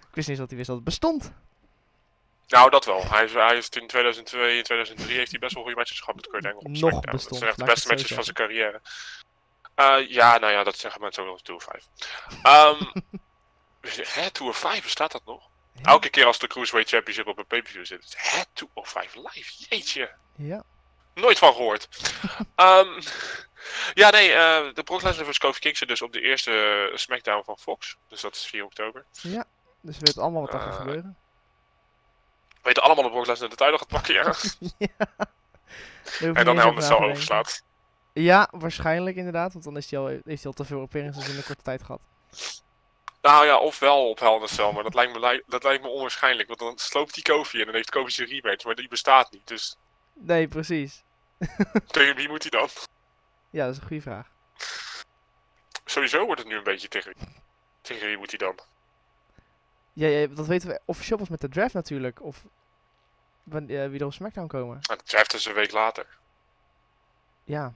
Ik 0.09 0.15
wist 0.15 0.27
niet 0.27 0.37
dat 0.37 0.47
hij 0.47 0.57
wist 0.57 0.67
dat 0.67 0.75
het 0.75 0.85
bestond. 0.85 1.31
nou, 2.47 2.69
dat 2.69 2.85
wel. 2.85 3.03
Hij, 3.09 3.23
is, 3.23 3.33
hij 3.33 3.53
heeft 3.53 3.75
in 3.75 3.87
2002 3.87 4.57
en 4.57 4.63
2003 4.63 5.17
heeft 5.17 5.31
hij 5.31 5.39
best 5.39 5.53
wel 5.53 5.63
goede 5.63 5.77
matches 5.77 5.99
gehad 5.99 6.15
met 6.15 6.27
Kurt 6.27 6.45
Angle 6.45 6.69
Nog 6.69 6.77
SmackDown. 6.77 7.05
Dat 7.05 7.11
bestond, 7.15 7.37
zijn 7.39 7.49
echt 7.49 7.59
de 7.59 7.65
beste 7.65 7.87
het 7.87 7.97
matches 7.97 8.15
van 8.15 8.23
zijn 8.23 8.35
carrière. 8.35 8.81
Eh, 9.75 10.09
ja, 10.09 10.37
nou 10.37 10.51
ja, 10.53 10.63
dat 10.63 10.77
zeggen 10.77 11.01
mensen 11.01 11.23
ook 11.23 11.29
nog 11.29 11.41
Tour 11.41 11.61
5. 11.61 11.85
Ehm 12.43 12.83
hè, 14.21 14.31
Tour 14.31 14.53
5, 14.53 14.83
bestaat 14.83 15.11
dat 15.11 15.25
nog? 15.25 15.47
Elke 15.83 16.09
keer 16.09 16.25
als 16.25 16.39
de 16.39 16.47
Cruiserweight 16.47 16.93
Championship 16.93 17.27
op 17.27 17.37
een 17.37 17.45
pay-per-view 17.47 17.85
zit. 17.85 18.13
Hè, 18.17 18.41
Tour 18.53 18.71
5 18.87 19.15
live? 19.15 19.51
Jeetje. 19.69 20.11
Ja. 20.35 20.63
Nooit 21.19 21.37
van 21.39 21.53
gehoord. 21.53 21.87
Ehm, 22.55 23.01
ja, 23.93 24.09
nee, 24.09 24.31
eh, 24.31 24.73
de 24.73 24.83
Brock 24.83 25.01
Lesnar 25.01 25.25
vs. 25.25 25.37
Kofi 25.37 25.59
Kingston 25.59 25.87
dus 25.87 26.01
op 26.01 26.13
de 26.13 26.21
eerste 26.21 26.51
eh, 26.91 26.97
SmackDown 26.97 27.43
van 27.45 27.57
Fox. 27.57 27.97
Dus 28.07 28.21
dat 28.21 28.35
is 28.35 28.45
4 28.45 28.63
oktober. 28.63 29.05
Dus 29.81 29.97
we 29.97 30.05
weten 30.05 30.21
allemaal 30.21 30.41
wat 30.41 30.53
er 30.53 30.59
gaat 30.59 30.69
Eh, 30.69 30.75
gebeuren. 30.75 31.17
We 32.49 32.59
weten 32.61 32.83
allemaal 32.83 33.03
dat 33.03 33.11
Brock 33.11 33.25
Lesnar 33.25 33.49
de 33.49 33.55
titel 33.55 33.77
gaat 33.77 33.87
pakken, 33.87 34.13
ja. 34.13 34.23
ja. 34.77 35.07
En 36.19 36.45
dan 36.45 36.55
te 36.55 36.63
denken. 36.63 36.99
overslaat. 36.99 37.63
Ja, 38.13 38.47
waarschijnlijk 38.51 39.15
inderdaad. 39.15 39.53
Want 39.53 39.65
dan 39.65 39.77
is 39.77 39.91
hij 39.91 39.99
al, 39.99 40.07
heeft 40.07 40.25
hij 40.25 40.37
al 40.43 40.53
te 40.53 40.65
veel 40.65 40.81
appearances 40.81 41.29
in 41.29 41.37
een 41.37 41.43
korte 41.43 41.63
tijd 41.63 41.83
gehad. 41.83 42.01
Nou 43.21 43.45
ja, 43.45 43.57
ofwel 43.57 44.09
op 44.09 44.19
Hell 44.19 44.47
in 44.57 44.73
maar 44.73 44.83
dat 44.83 44.93
lijkt, 44.93 45.13
me, 45.13 45.43
dat 45.47 45.63
lijkt 45.63 45.83
me 45.83 45.89
onwaarschijnlijk. 45.89 46.47
Want 46.47 46.59
dan 46.59 46.77
sloopt 46.77 47.13
hij 47.13 47.23
Kofi 47.23 47.59
en 47.59 47.65
dan 47.65 47.75
heeft 47.75 47.89
Kofi 47.89 48.11
zijn 48.11 48.27
rematch, 48.27 48.65
maar 48.65 48.75
die 48.75 48.87
bestaat 48.87 49.31
niet. 49.31 49.47
Dus 49.47 49.77
Nee, 50.13 50.47
precies. 50.47 51.03
tegen 51.87 52.15
wie 52.15 52.29
moet 52.29 52.41
hij 52.41 52.59
dan? 52.59 52.69
Ja, 53.49 53.65
dat 53.65 53.75
is 53.75 53.81
een 53.81 53.87
goede 53.87 54.01
vraag. 54.01 54.27
Sowieso 55.85 56.25
wordt 56.25 56.41
het 56.41 56.49
nu 56.49 56.57
een 56.57 56.63
beetje 56.63 56.87
tegen 56.87 57.13
wie. 57.17 57.27
Tegen 57.81 58.07
wie 58.07 58.17
moet 58.17 58.29
hij 58.29 58.37
dan? 58.37 58.59
Ja, 59.93 60.07
ja, 60.07 60.27
dat 60.27 60.47
weten 60.47 60.69
we 60.69 60.81
officieel 60.85 61.17
pas 61.17 61.29
met 61.29 61.41
de 61.41 61.49
draft 61.49 61.73
natuurlijk. 61.73 62.21
Of 62.21 62.43
eh, 63.51 63.59
wie 63.65 63.99
er 63.99 64.05
op 64.05 64.13
SmackDown 64.13 64.47
komen. 64.47 64.77
Nou, 64.81 64.99
de 64.99 65.05
draft 65.05 65.33
is 65.33 65.45
een 65.45 65.53
week 65.53 65.71
later. 65.71 66.05
Ja, 67.43 67.73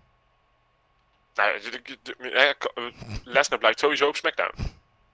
Nou, 1.33 1.59
eh, 1.59 2.49
eh, 2.49 2.93
Lesnar 3.23 3.59
blijft 3.59 3.79
sowieso 3.79 4.07
op 4.07 4.15
SmackDown. 4.15 4.55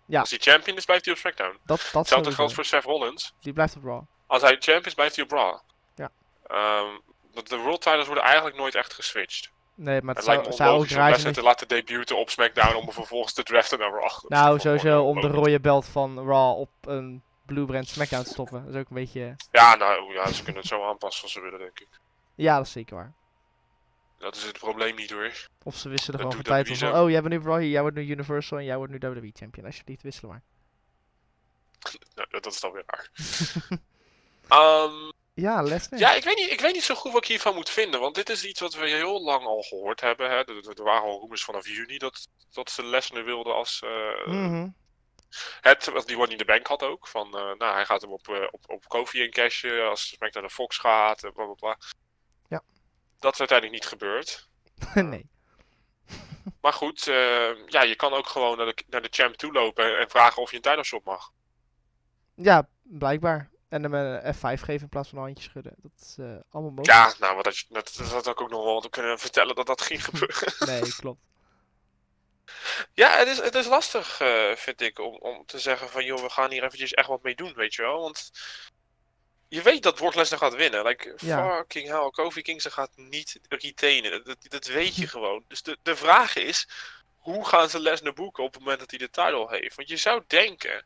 Ja. 0.05 0.19
Als 0.19 0.29
hij 0.29 0.39
champion 0.39 0.77
is, 0.77 0.85
blijft 0.85 1.05
hij 1.05 1.13
op 1.13 1.19
SmackDown. 1.19 1.57
dat, 1.63 1.79
dat 1.79 1.91
Hetzelfde 1.93 2.31
geldt 2.31 2.53
voor 2.53 2.65
Seth 2.65 2.83
Rollins. 2.83 3.33
Die 3.39 3.53
blijft 3.53 3.75
op 3.75 3.83
Raw. 3.83 4.01
Als 4.27 4.41
hij 4.41 4.51
champion 4.51 4.83
is, 4.83 4.93
blijft 4.93 5.15
hij 5.15 5.23
op 5.23 5.31
Raw. 5.31 5.59
Ja. 5.95 6.11
Ehm, 6.47 6.99
de- 7.33 7.43
de 7.43 7.57
world 7.57 7.81
titles 7.81 8.05
worden 8.05 8.23
eigenlijk 8.23 8.55
nooit 8.55 8.75
echt 8.75 8.93
geswitcht. 8.93 9.51
Nee, 9.75 10.01
maar 10.01 10.15
het, 10.15 10.25
Het 10.25 10.35
zou, 10.43 10.53
zou 10.53 10.79
ook 10.79 10.87
raar 10.87 11.19
zijn 11.19 11.33
te 11.33 11.41
laten 11.41 11.67
debuten 11.67 12.17
op 12.17 12.29
SmackDown 12.29 12.75
om 12.75 12.91
vervolgens 12.91 13.33
te 13.33 13.43
draften 13.43 13.79
naar 13.79 13.89
Raw. 13.91 14.01
Dat 14.01 14.29
Nou, 14.29 14.59
sowieso 14.59 15.03
om 15.03 15.21
de 15.21 15.27
rode 15.27 15.59
belt 15.59 15.85
van 15.85 16.27
Raw 16.27 16.59
op 16.59 16.69
een 16.81 17.23
Blue 17.45 17.65
Brand 17.65 17.87
SmackDown 17.87 18.23
te 18.23 18.29
stoppen. 18.29 18.65
Dat 18.65 18.73
is 18.73 18.79
ook 18.79 18.89
een 18.89 18.95
beetje... 18.95 19.35
Ja, 19.51 19.75
nou 19.75 20.13
ja, 20.13 20.31
ze 20.31 20.43
kunnen 20.43 20.61
het 20.61 20.71
zo 20.71 20.83
aanpassen 20.87 21.23
als 21.23 21.31
ze 21.31 21.41
willen, 21.41 21.59
denk 21.59 21.79
ik. 21.79 21.87
Ja, 22.35 22.57
dat 22.57 22.65
is 22.65 22.71
zeker 22.71 22.95
waar. 22.95 23.13
Dat 24.17 24.35
is 24.35 24.43
het 24.43 24.59
probleem 24.59 24.95
niet 24.95 25.11
hoor. 25.11 25.47
Of 25.63 25.75
ze 25.75 25.89
wisselen 25.89 26.19
gewoon 26.19 26.35
van 26.35 26.43
tijd 26.43 26.77
van... 26.77 26.95
Oh, 26.95 27.09
jij 27.09 27.21
bent 27.21 27.43
nu 27.43 27.49
Raw, 27.49 27.61
jij 27.61 27.81
wordt 27.81 27.95
nu 27.95 28.09
Universal 28.09 28.57
en 28.57 28.63
jij 28.63 28.77
wordt 28.77 28.91
nu 28.91 29.09
WWE 29.09 29.31
Champion. 29.33 29.65
Alsjeblieft, 29.65 30.01
wisselen 30.01 30.31
maar. 30.31 30.41
Nou, 32.15 32.27
dat, 32.29 32.45
is 32.45 32.59
dan 32.59 32.71
weer 32.71 32.83
raar. 32.85 33.09
Ehm, 34.49 35.11
Ja, 35.39 35.61
Lesnar. 35.61 35.99
ja, 35.99 36.13
ik 36.13 36.23
weet, 36.23 36.37
niet, 36.37 36.51
ik 36.51 36.61
weet 36.61 36.73
niet 36.73 36.83
zo 36.83 36.95
goed 36.95 37.11
wat 37.11 37.21
ik 37.21 37.27
hiervan 37.27 37.55
moet 37.55 37.69
vinden. 37.69 37.99
Want 37.99 38.15
dit 38.15 38.29
is 38.29 38.45
iets 38.45 38.59
wat 38.59 38.73
we 38.73 38.87
heel 38.89 39.21
lang 39.23 39.45
al 39.45 39.61
gehoord 39.61 40.01
hebben. 40.01 40.29
Hè. 40.29 40.35
Er, 40.35 40.83
waren 40.83 41.03
al 41.09 41.19
rumors 41.19 41.43
vanaf 41.43 41.67
juni 41.67 41.97
dat, 41.97 42.27
dat 42.51 42.69
ze 42.71 42.83
Lesnar 42.85 43.23
wilden 43.23 43.55
als... 43.55 43.81
eh, 43.83 44.27
Mhm. 44.27 44.67
Het, 45.61 45.85
wat 45.85 46.07
die 46.07 46.17
One 46.17 46.31
in 46.31 46.37
the 46.37 46.45
Bank 46.45 46.67
had 46.67 46.83
ook. 46.83 47.07
Van, 47.07 47.25
eh, 47.37 47.51
nou, 47.57 47.73
hij 47.73 47.85
gaat 47.85 48.01
hem 48.01 48.11
op, 48.11 48.27
eh, 48.27 48.47
op, 48.51 48.63
op 48.69 48.87
Kofi 48.87 49.21
in 49.23 49.31
cashen 49.31 49.89
als 49.89 50.07
SmackDown 50.07 50.45
naar 50.45 50.55
Fox 50.55 50.77
gaat. 50.77 51.23
En 51.23 51.33
bla 51.33 51.45
bla 51.45 51.53
bla. 51.53 51.77
Ja. 52.47 52.61
Dat 53.19 53.33
is 53.33 53.39
uiteindelijk 53.39 53.79
niet 53.81 53.89
gebeurd. 53.91 54.47
nee. 54.93 55.29
Maar 56.61 56.73
goed, 56.73 57.03
ja, 57.65 57.81
je 57.83 57.95
kan 57.95 58.13
ook 58.13 58.27
gewoon 58.27 58.57
naar 58.57 58.65
de, 58.65 58.83
naar 58.87 59.01
de 59.01 59.07
champ 59.11 59.35
toe 59.35 59.51
lopen 59.51 59.85
en, 59.85 59.99
en 59.99 60.09
vragen 60.09 60.41
of 60.41 60.49
je 60.49 60.55
een 60.55 60.61
title 60.61 60.83
shot 60.83 61.03
mag. 61.03 61.31
Ja, 62.35 62.67
blijkbaar. 62.83 63.49
En 63.69 63.83
hem 63.83 63.93
een 63.93 64.35
F5 64.35 64.39
geven 64.39 64.81
in 64.81 64.89
plaats 64.89 65.09
van 65.09 65.17
een 65.17 65.23
handje 65.23 65.43
schudden. 65.43 65.73
Dat 65.77 65.91
is 66.01 66.15
eh, 66.17 66.25
allemaal 66.25 66.71
mogelijk. 66.71 66.87
Ja, 66.87 67.13
nou, 67.19 67.35
wat 67.35 67.43
dat, 67.43 67.65
dat, 67.69 67.93
dat 67.97 68.07
had 68.11 68.27
ik 68.27 68.41
ook 68.41 68.49
nog 68.49 68.63
wel 68.63 68.89
kunnen 68.89 69.19
vertellen 69.19 69.55
dat 69.55 69.65
dat 69.67 69.81
ging 69.81 70.03
gebeuren. 70.03 70.53
Nee, 70.81 70.95
klopt. 70.95 71.21
Ja, 72.93 73.17
het 73.17 73.27
is, 73.27 73.37
het 73.37 73.55
is 73.55 73.67
lastig, 73.67 74.19
eh, 74.19 74.55
vind 74.55 74.81
ik, 74.81 74.99
om, 74.99 75.15
om 75.15 75.45
te 75.45 75.59
zeggen 75.59 75.89
van, 75.89 76.05
joh, 76.05 76.21
we 76.21 76.29
gaan 76.29 76.51
hier 76.51 76.63
eventjes 76.63 76.93
echt 76.93 77.07
wat 77.07 77.23
mee 77.23 77.35
doen, 77.35 77.53
weet 77.53 77.73
je 77.73 77.81
wel. 77.81 78.01
Want 78.01 78.31
je 79.47 79.61
weet 79.61 79.83
dat 79.83 80.15
Lesnar 80.15 80.39
gaat 80.39 80.55
winnen. 80.55 80.85
Like, 80.85 81.13
Ja. 81.17 81.57
fucking 81.57 81.87
hell, 81.87 82.09
Kofi 82.09 82.41
Kingston 82.41 82.71
gaat 82.71 82.91
niet 82.95 83.39
retainen. 83.49 84.23
Dat, 84.23 84.37
dat 84.41 84.65
weet 84.65 84.95
je 84.95 85.07
gewoon. 85.17 85.43
Dus 85.47 85.61
de, 85.61 85.77
de 85.83 85.95
vraag 85.95 86.35
is, 86.35 86.67
hoe 87.17 87.47
gaan 87.47 87.69
ze 87.69 87.79
Lesnar 87.79 88.13
boeken 88.13 88.43
op 88.43 88.53
het 88.53 88.61
moment 88.61 88.79
dat 88.79 88.89
hij 88.89 88.99
de 88.99 89.09
title 89.09 89.47
heeft? 89.49 89.75
Want 89.75 89.89
je 89.89 89.97
zou 89.97 90.23
denken, 90.27 90.85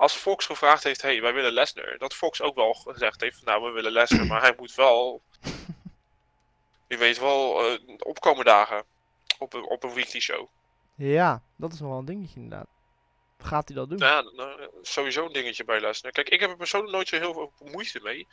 als 0.00 0.14
Fox 0.14 0.46
gevraagd 0.46 0.84
heeft, 0.84 1.02
hey, 1.02 1.20
wij 1.20 1.32
willen 1.32 1.52
Lesnar, 1.52 1.98
dat 1.98 2.14
Fox 2.14 2.42
ook 2.42 2.54
wel 2.54 2.72
gezegd 2.72 3.20
heeft, 3.20 3.44
nou, 3.44 3.62
we 3.62 3.70
willen 3.70 3.92
Lesnar, 3.92 4.26
maar 4.26 4.40
hij 4.40 4.54
moet 4.56 4.74
wel, 4.74 5.22
je 6.88 6.96
weet 6.96 7.18
wel, 7.18 7.64
eh, 7.64 7.78
opkomen 7.98 8.44
dagen 8.44 8.84
op 9.38 9.52
een, 9.52 9.68
op 9.68 9.84
een 9.84 9.94
weekly 9.94 10.20
show. 10.20 10.48
Ja, 10.94 11.42
dat 11.56 11.72
is 11.72 11.80
nog 11.80 11.88
wel 11.88 11.98
een 11.98 12.04
dingetje 12.04 12.40
inderdaad. 12.40 12.66
Gaat 13.38 13.68
hij 13.68 13.76
dat 13.76 13.88
doen? 13.88 13.98
Ja, 13.98 14.20
nou, 14.20 14.70
sowieso 14.82 15.26
een 15.26 15.32
dingetje 15.32 15.64
bij 15.64 15.80
Lesnar. 15.80 16.12
Kijk, 16.12 16.28
ik 16.28 16.40
heb 16.40 16.50
er 16.50 16.56
persoonlijk 16.56 16.92
nooit 16.92 17.08
zo 17.08 17.16
heel 17.16 17.32
veel 17.32 17.52
moeite 17.72 18.00
mee. 18.02 18.26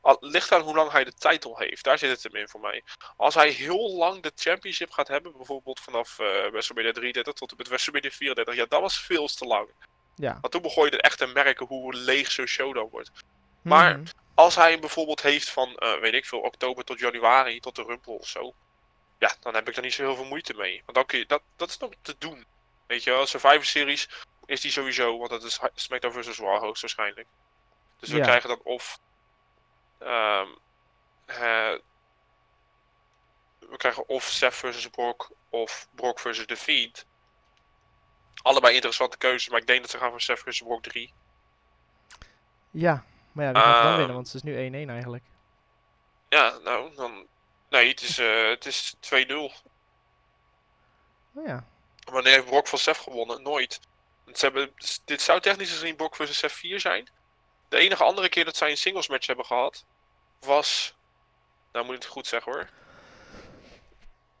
Al, 0.00 0.16
ligt 0.20 0.52
aan 0.52 0.60
hoe 0.60 0.74
lang 0.74 0.90
hij 0.90 1.04
de 1.04 1.12
title 1.12 1.54
heeft. 1.56 1.84
Daar 1.84 1.98
zit 1.98 2.10
het 2.10 2.22
hem 2.22 2.34
in 2.34 2.48
voor 2.48 2.60
mij. 2.60 2.82
Als 3.16 3.34
hij 3.34 3.50
heel 3.50 3.96
lang 3.96 4.22
de 4.22 4.32
championship 4.34 4.90
gaat 4.90 5.08
hebben, 5.08 5.32
bijvoorbeeld 5.32 5.80
vanaf 5.80 6.18
eh 6.18 6.50
WrestleMania 6.50 6.92
33 6.92 7.32
tot 7.32 7.50
en 7.50 7.56
met 7.56 7.68
WrestleMania 7.68 8.10
34, 8.10 8.54
ja, 8.54 8.66
dat 8.68 8.80
was 8.80 9.00
veel 9.00 9.26
te 9.26 9.44
lang. 9.44 9.68
Ja. 10.16 10.38
Want 10.40 10.52
toen 10.52 10.62
begon 10.62 10.84
je 10.84 10.90
er 10.90 11.00
echt 11.00 11.18
te 11.18 11.26
merken 11.26 11.66
hoe 11.66 11.94
leeg 11.94 12.30
zo'n 12.30 12.46
show 12.46 12.74
dan 12.74 12.88
wordt. 12.90 13.10
maar- 13.62 13.98
Mhm. 13.98 14.06
Als 14.34 14.54
hij 14.54 14.70
hem 14.70 14.80
bijvoorbeeld 14.80 15.22
heeft 15.22 15.50
van, 15.50 15.76
eh, 15.76 15.98
weet 16.00 16.14
ik 16.14 16.24
veel, 16.24 16.40
oktober 16.40 16.84
tot 16.84 16.98
januari, 16.98 17.60
tot 17.60 17.76
de 17.76 17.82
Rumble 17.82 18.12
of 18.18 18.26
zo. 18.28 18.54
Ja, 19.18 19.34
dan 19.40 19.54
heb 19.54 19.68
ik 19.68 19.76
er 19.76 19.82
niet 19.82 19.92
zo 19.94 20.02
heel 20.02 20.14
veel 20.16 20.24
moeite 20.24 20.54
mee. 20.54 20.82
Want 20.84 20.96
dan 20.96 21.06
kun 21.06 21.18
je, 21.18 21.26
dat, 21.26 21.42
dat 21.56 21.68
is 21.68 21.78
nog 21.78 21.90
te 22.02 22.14
doen. 22.18 22.46
Weet 22.86 23.04
je 23.04 23.10
wel, 23.10 23.26
Survivor 23.26 23.64
Series 23.64 24.08
is 24.46 24.60
die 24.60 24.70
sowieso, 24.70 25.18
want 25.18 25.30
dat 25.30 25.42
is 25.44 25.60
SmackDown 25.74 26.22
vs. 26.22 26.38
Raw 26.38 26.58
hoogstwaarschijnlijk. 26.60 27.26
Dus 28.00 28.08
we 28.08 28.16
Ja. 28.16 28.22
krijgen 28.22 28.48
dan 28.48 28.60
of... 28.62 28.98
ehm, 29.98 30.48
eh, 31.26 31.72
we 33.58 33.76
krijgen 33.76 34.08
of 34.08 34.24
Seth 34.24 34.54
vs. 34.54 34.88
Brock 34.88 35.30
of 35.50 35.88
Brock 35.94 36.18
vs. 36.20 36.46
The 36.46 36.56
Fiend. 36.56 37.06
Allebei 38.44 38.74
interessante 38.74 39.16
keuzes, 39.16 39.48
maar 39.48 39.60
ik 39.60 39.66
denk 39.66 39.80
dat 39.80 39.90
ze 39.90 39.98
gaan 39.98 40.10
voor 40.10 40.20
Seth 40.20 40.38
vs. 40.38 40.60
Brock 40.62 40.82
3. 40.82 41.12
Ja, 42.70 43.04
maar 43.32 43.44
ja, 43.44 43.52
wie 43.52 43.60
gaat 43.62 43.74
dan 43.74 43.86
Ehm. 43.86 43.96
winnen? 43.96 44.14
Want 44.14 44.26
het 44.26 44.34
is 44.34 44.42
nu 44.42 44.54
1-1 44.86 44.90
eigenlijk. 44.90 45.24
Ja, 46.28 46.58
nou, 46.64 46.94
dan... 46.94 47.26
Nee, 47.70 47.88
het 47.88 48.00
is, 48.02 48.18
eh, 48.18 48.48
het 48.48 48.66
is 48.66 48.94
2-0. 49.00 49.52
Oh 51.34 51.46
ja. 51.46 51.64
Wanneer 52.04 52.32
heeft 52.32 52.46
Brock 52.46 52.66
van 52.68 52.78
Seth 52.78 52.96
gewonnen? 52.98 53.42
Nooit. 53.42 53.80
Want 54.24 54.38
Ze 54.38 54.44
hebben, 54.44 54.72
dit 55.04 55.22
zou 55.22 55.40
technisch 55.40 55.70
gezien 55.70 55.96
Brock 55.96 56.16
vs. 56.16 56.38
Seth 56.38 56.52
4 56.52 56.80
zijn. 56.80 57.08
De 57.68 57.76
enige 57.76 58.04
andere 58.04 58.28
keer 58.28 58.44
dat 58.44 58.56
zij 58.56 58.70
een 58.70 58.76
singles 58.76 59.08
match 59.08 59.26
hebben 59.26 59.44
gehad, 59.44 59.84
was... 60.40 60.94
Nou 61.72 61.84
moet 61.84 61.94
ik 61.94 62.02
het 62.02 62.10
goed 62.10 62.26
zeggen 62.26 62.52
hoor. 62.52 62.68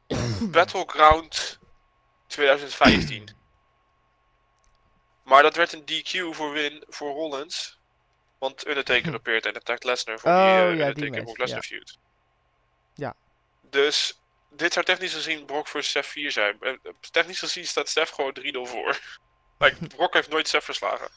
Battleground 0.50 1.58
2015. 2.26 3.28
Maar 5.24 5.42
dat 5.42 5.56
werd 5.56 5.72
een 5.72 5.84
DQ 5.84 6.34
voor 6.34 6.52
win 6.52 6.84
voor 6.88 7.12
Rollins. 7.12 7.78
Want 8.38 8.66
Undertaker 8.66 9.14
appeared 9.18 9.46
en 9.46 9.56
attacked 9.56 9.84
Lesnar 9.84 10.18
voor 10.18 10.30
die 10.30 10.40
Oh, 10.40 10.46
eh, 10.46 10.56
ja, 10.56 10.68
die 10.68 10.84
Undertaker 10.84 11.10
match, 11.10 11.24
Brock 11.24 11.38
Lesnar 11.38 11.62
ja. 11.62 11.68
feud. 11.68 11.98
Ja. 12.94 13.14
Dus 13.60 14.20
dit 14.50 14.72
zou 14.72 14.84
technisch 14.84 15.14
gezien 15.14 15.44
Brock 15.44 15.68
vs. 15.68 15.90
Seth 15.90 16.06
4 16.06 16.32
zijn. 16.32 16.56
Eh, 16.60 16.72
Technisch 17.10 17.38
gezien 17.38 17.66
staat 17.66 17.88
Seth 17.88 18.10
gewoon 18.10 18.32
3-0 18.32 18.66
voor. 18.66 19.00
like, 19.58 19.86
Brock 19.86 20.14
heeft 20.14 20.28
nooit 20.28 20.48
Seth 20.48 20.64
verslagen. 20.64 21.08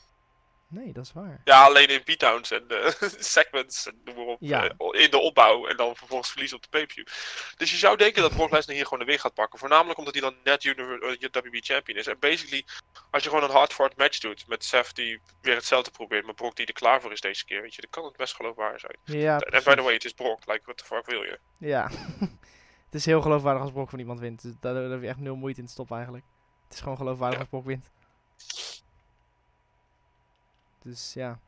Nee, 0.69 0.93
dat 0.93 1.05
is 1.05 1.13
waar. 1.13 1.41
Ja, 1.43 1.63
alleen 1.63 1.87
in 1.87 2.01
beatdowns 2.05 2.51
en 2.51 2.63
eh, 2.67 2.91
segments 3.35 3.87
en 3.87 4.01
noem 4.03 4.15
maar 4.15 4.25
op. 4.25 4.37
Ja. 4.39 4.63
eh, 4.77 5.01
in 5.03 5.09
de 5.11 5.17
opbouw 5.19 5.67
en 5.67 5.77
dan 5.77 5.95
vervolgens 5.95 6.29
verliezen 6.29 6.57
op 6.57 6.63
de 6.63 6.69
pay-per-view. 6.69 7.05
Dus 7.57 7.71
je 7.71 7.77
zou 7.77 7.97
denken 7.97 8.21
dat 8.21 8.33
Brock 8.35 8.51
Lesnar 8.51 8.75
hier 8.75 8.83
gewoon 8.83 8.99
de 8.99 9.05
win 9.05 9.19
gaat 9.19 9.33
pakken. 9.33 9.59
Voornamelijk 9.59 9.97
omdat 9.99 10.13
hij 10.13 10.21
dan 10.23 10.35
net 10.43 10.65
eh, 10.65 11.43
WB 11.43 11.57
champion 11.63 11.97
is. 11.97 12.07
En 12.07 12.19
basically, 12.19 12.65
als 13.11 13.23
je 13.23 13.29
gewoon 13.29 13.43
een 13.43 13.55
hard-fought 13.55 13.97
match 13.97 14.19
doet 14.19 14.47
met 14.47 14.63
Seth 14.63 14.95
die 14.95 15.19
weer 15.41 15.55
hetzelfde 15.55 15.91
probeert, 15.91 16.25
maar 16.25 16.33
Brock 16.33 16.55
die 16.55 16.65
er 16.65 16.73
klaar 16.73 17.01
voor 17.01 17.11
is 17.11 17.21
deze 17.21 17.45
keer, 17.45 17.61
weet 17.61 17.75
je, 17.75 17.81
dan 17.81 17.89
kan 17.89 18.05
het 18.05 18.15
best 18.17 18.35
geloofwaardig 18.35 18.79
zijn. 18.79 18.95
Ja, 19.21 19.39
En 19.39 19.63
by 19.63 19.75
the 19.75 19.81
way, 19.81 19.93
het 19.93 20.05
is 20.05 20.13
Brock. 20.13 20.39
Like, 20.45 20.61
what 20.63 20.77
the 20.77 20.83
fuck 20.85 21.05
wil 21.05 21.23
je? 21.23 21.39
Ja. 21.59 21.89
het 22.85 22.95
is 22.95 23.05
heel 23.05 23.21
geloofwaardig 23.21 23.61
als 23.61 23.71
Brock 23.71 23.89
van 23.89 23.99
iemand 23.99 24.19
wint. 24.19 24.41
Dus 24.41 24.53
daar, 24.59 24.73
daar 24.73 24.89
heb 24.89 25.01
je 25.01 25.07
echt 25.07 25.19
nul 25.19 25.35
moeite 25.35 25.59
in 25.59 25.65
te 25.65 25.71
stoppen 25.71 25.95
eigenlijk. 25.95 26.25
Het 26.63 26.73
is 26.73 26.81
gewoon 26.81 26.97
geloofwaardig 26.97 27.35
Ja. 27.37 27.39
als 27.43 27.49
Brock 27.49 27.65
wint. 27.65 27.89
Dus 30.87 31.13
ja. 31.13 31.39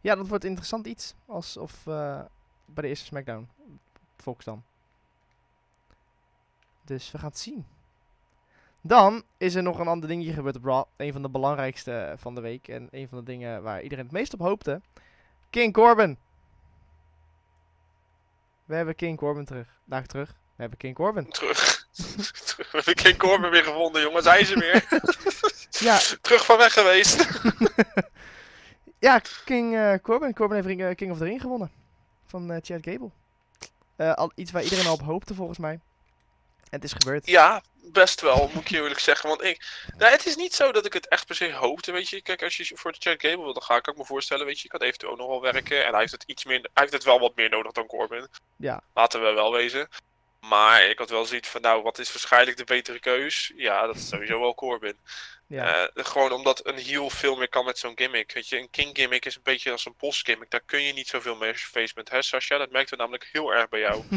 Ja, 0.00 0.14
dat 0.14 0.28
wordt 0.28 0.44
interessant 0.44 0.86
iets. 0.86 1.14
Alsof 1.26 1.86
eh, 1.86 2.20
bij 2.64 2.82
de 2.82 2.88
eerste 2.88 3.04
Smackdown. 3.04 3.48
Fox 4.16 4.44
dan. 4.44 4.64
Dus 6.84 7.10
we 7.10 7.18
gaan 7.18 7.28
het 7.28 7.38
zien. 7.38 7.66
Dan 8.80 9.22
is 9.36 9.54
er 9.54 9.62
nog 9.62 9.78
een 9.78 9.88
ander 9.88 10.08
dingetje 10.08 10.32
gebeurd 10.32 10.56
op 10.56 10.64
Raw. 10.64 10.84
Een 10.96 11.12
van 11.12 11.22
de 11.22 11.28
belangrijkste 11.28 11.92
eh, 11.92 12.18
van 12.18 12.34
de 12.34 12.40
week. 12.40 12.68
En 12.68 12.88
een 12.90 13.08
van 13.08 13.18
de 13.18 13.24
dingen 13.24 13.62
waar 13.62 13.82
iedereen 13.82 14.04
het 14.04 14.12
meest 14.12 14.34
op 14.34 14.40
hoopte. 14.40 14.80
King 15.50 15.72
Corbin. 15.72 16.18
We 18.64 18.74
hebben 18.74 18.94
King 18.94 19.18
Corbin 19.18 19.44
terug. 19.44 19.80
Daar 19.84 20.06
terug. 20.06 20.28
We 20.30 20.60
hebben 20.60 20.78
King 20.78 20.94
Corbin. 20.94 21.28
Terug. 21.28 21.88
Terug. 22.44 22.70
We 22.70 22.76
hebben 22.76 22.94
King 22.94 23.16
Corbin 23.16 23.50
weer 23.50 23.64
gevonden, 23.64 24.02
jongens. 24.02 24.24
Hij 24.24 24.40
is 24.40 24.50
er 24.50 24.58
weer. 24.58 24.86
Ja, 25.70 25.98
Terug 26.22 26.44
van 26.44 26.56
weg 26.56 26.72
geweest. 26.72 27.16
ja 29.04 29.20
King 29.44 29.74
eh, 29.74 29.94
Corbin. 30.02 30.34
Corbin 30.34 30.64
heeft 30.64 30.80
eh, 30.80 30.94
King 30.94 31.10
of 31.10 31.18
the 31.18 31.24
Ring 31.24 31.40
gewonnen. 31.40 31.70
Van 32.26 32.50
eh, 32.50 32.58
Chad 32.62 32.80
Gable. 32.82 33.10
Al, 33.96 34.32
iets 34.34 34.50
waar 34.50 34.62
iedereen 34.62 34.86
al 34.86 34.92
op 34.92 35.02
hoopte 35.02 35.34
volgens 35.34 35.58
mij. 35.58 35.72
En 35.72 36.80
het 36.80 36.84
is 36.84 36.92
gebeurd. 36.92 37.26
Ja, 37.26 37.62
best 37.92 38.20
wel, 38.20 38.50
moet 38.52 38.62
ik 38.62 38.68
je 38.68 38.76
eerlijk 38.76 39.00
zeggen. 39.00 39.28
Want 39.28 39.42
ik, 39.42 39.84
nou, 39.96 40.10
het 40.10 40.26
is 40.26 40.36
niet 40.36 40.54
zo 40.54 40.72
dat 40.72 40.86
ik 40.86 40.92
het 40.92 41.08
echt 41.08 41.26
per 41.26 41.34
se 41.34 41.52
hoopte, 41.52 41.92
weet 41.92 42.08
je. 42.08 42.22
Kijk, 42.22 42.42
als 42.42 42.56
je 42.56 42.76
voor 42.76 42.92
de 42.92 42.98
Chad 43.00 43.20
Gable 43.20 43.44
wilde 43.44 43.60
gaan, 43.60 43.80
kan 43.80 43.92
ik 43.92 43.98
me 43.98 44.04
voorstellen, 44.04 44.46
weet 44.46 44.58
je. 44.58 44.64
Ik 44.64 44.72
had 44.72 44.82
eventueel 44.82 45.12
ook 45.12 45.18
nog 45.18 45.28
wel 45.28 45.40
werken. 45.40 45.84
En 45.84 45.90
hij 45.90 46.00
heeft 46.00 46.12
het 46.12 46.24
iets 46.26 46.44
meer, 46.44 46.60
hij 46.60 46.70
heeft 46.72 46.92
het 46.92 47.04
wel 47.04 47.20
wat 47.20 47.36
meer 47.36 47.50
nodig 47.50 47.72
dan 47.72 47.86
Corbin. 47.86 48.28
Ja. 48.56 48.82
Laten 48.94 49.22
we 49.22 49.32
wel 49.32 49.52
wezen. 49.52 49.88
Maar 50.48 50.82
ik 50.82 50.98
had 50.98 51.10
wel 51.10 51.24
zoiets 51.24 51.48
van, 51.48 51.60
nou, 51.60 51.82
wat 51.82 51.98
is 51.98 52.12
waarschijnlijk 52.12 52.56
de 52.56 52.64
betere 52.64 52.98
keus? 53.00 53.52
Ja, 53.56 53.86
dat 53.86 53.96
is 53.96 54.08
sowieso 54.08 54.40
wel 54.40 54.54
Corbin. 54.54 54.96
Ja, 55.46 55.88
Eh, 55.94 56.04
gewoon 56.04 56.32
omdat 56.32 56.66
een 56.66 56.78
heel 56.78 57.10
veel 57.10 57.36
meer 57.36 57.48
kan 57.48 57.64
met 57.64 57.78
zo'n 57.78 57.92
gimmick. 57.98 58.32
Weet 58.32 58.48
je, 58.48 58.58
een 58.58 58.70
King 58.70 58.96
gimmick 58.96 59.24
is 59.24 59.36
een 59.36 59.42
beetje 59.42 59.70
als 59.70 59.86
een 59.86 59.94
boss 59.98 60.22
gimmick. 60.22 60.50
Daar 60.50 60.60
kun 60.60 60.82
je 60.82 60.92
niet 60.92 61.08
zoveel 61.08 61.36
mee 61.36 61.54
face 61.54 61.94
bent, 61.94 62.10
hè 62.10 62.22
Sasha? 62.22 62.58
Dat 62.58 62.70
merkten 62.70 62.96
we 62.96 63.02
namelijk 63.02 63.28
heel 63.32 63.50
erg 63.54 63.68
bij 63.68 63.80
jou. 63.80 64.02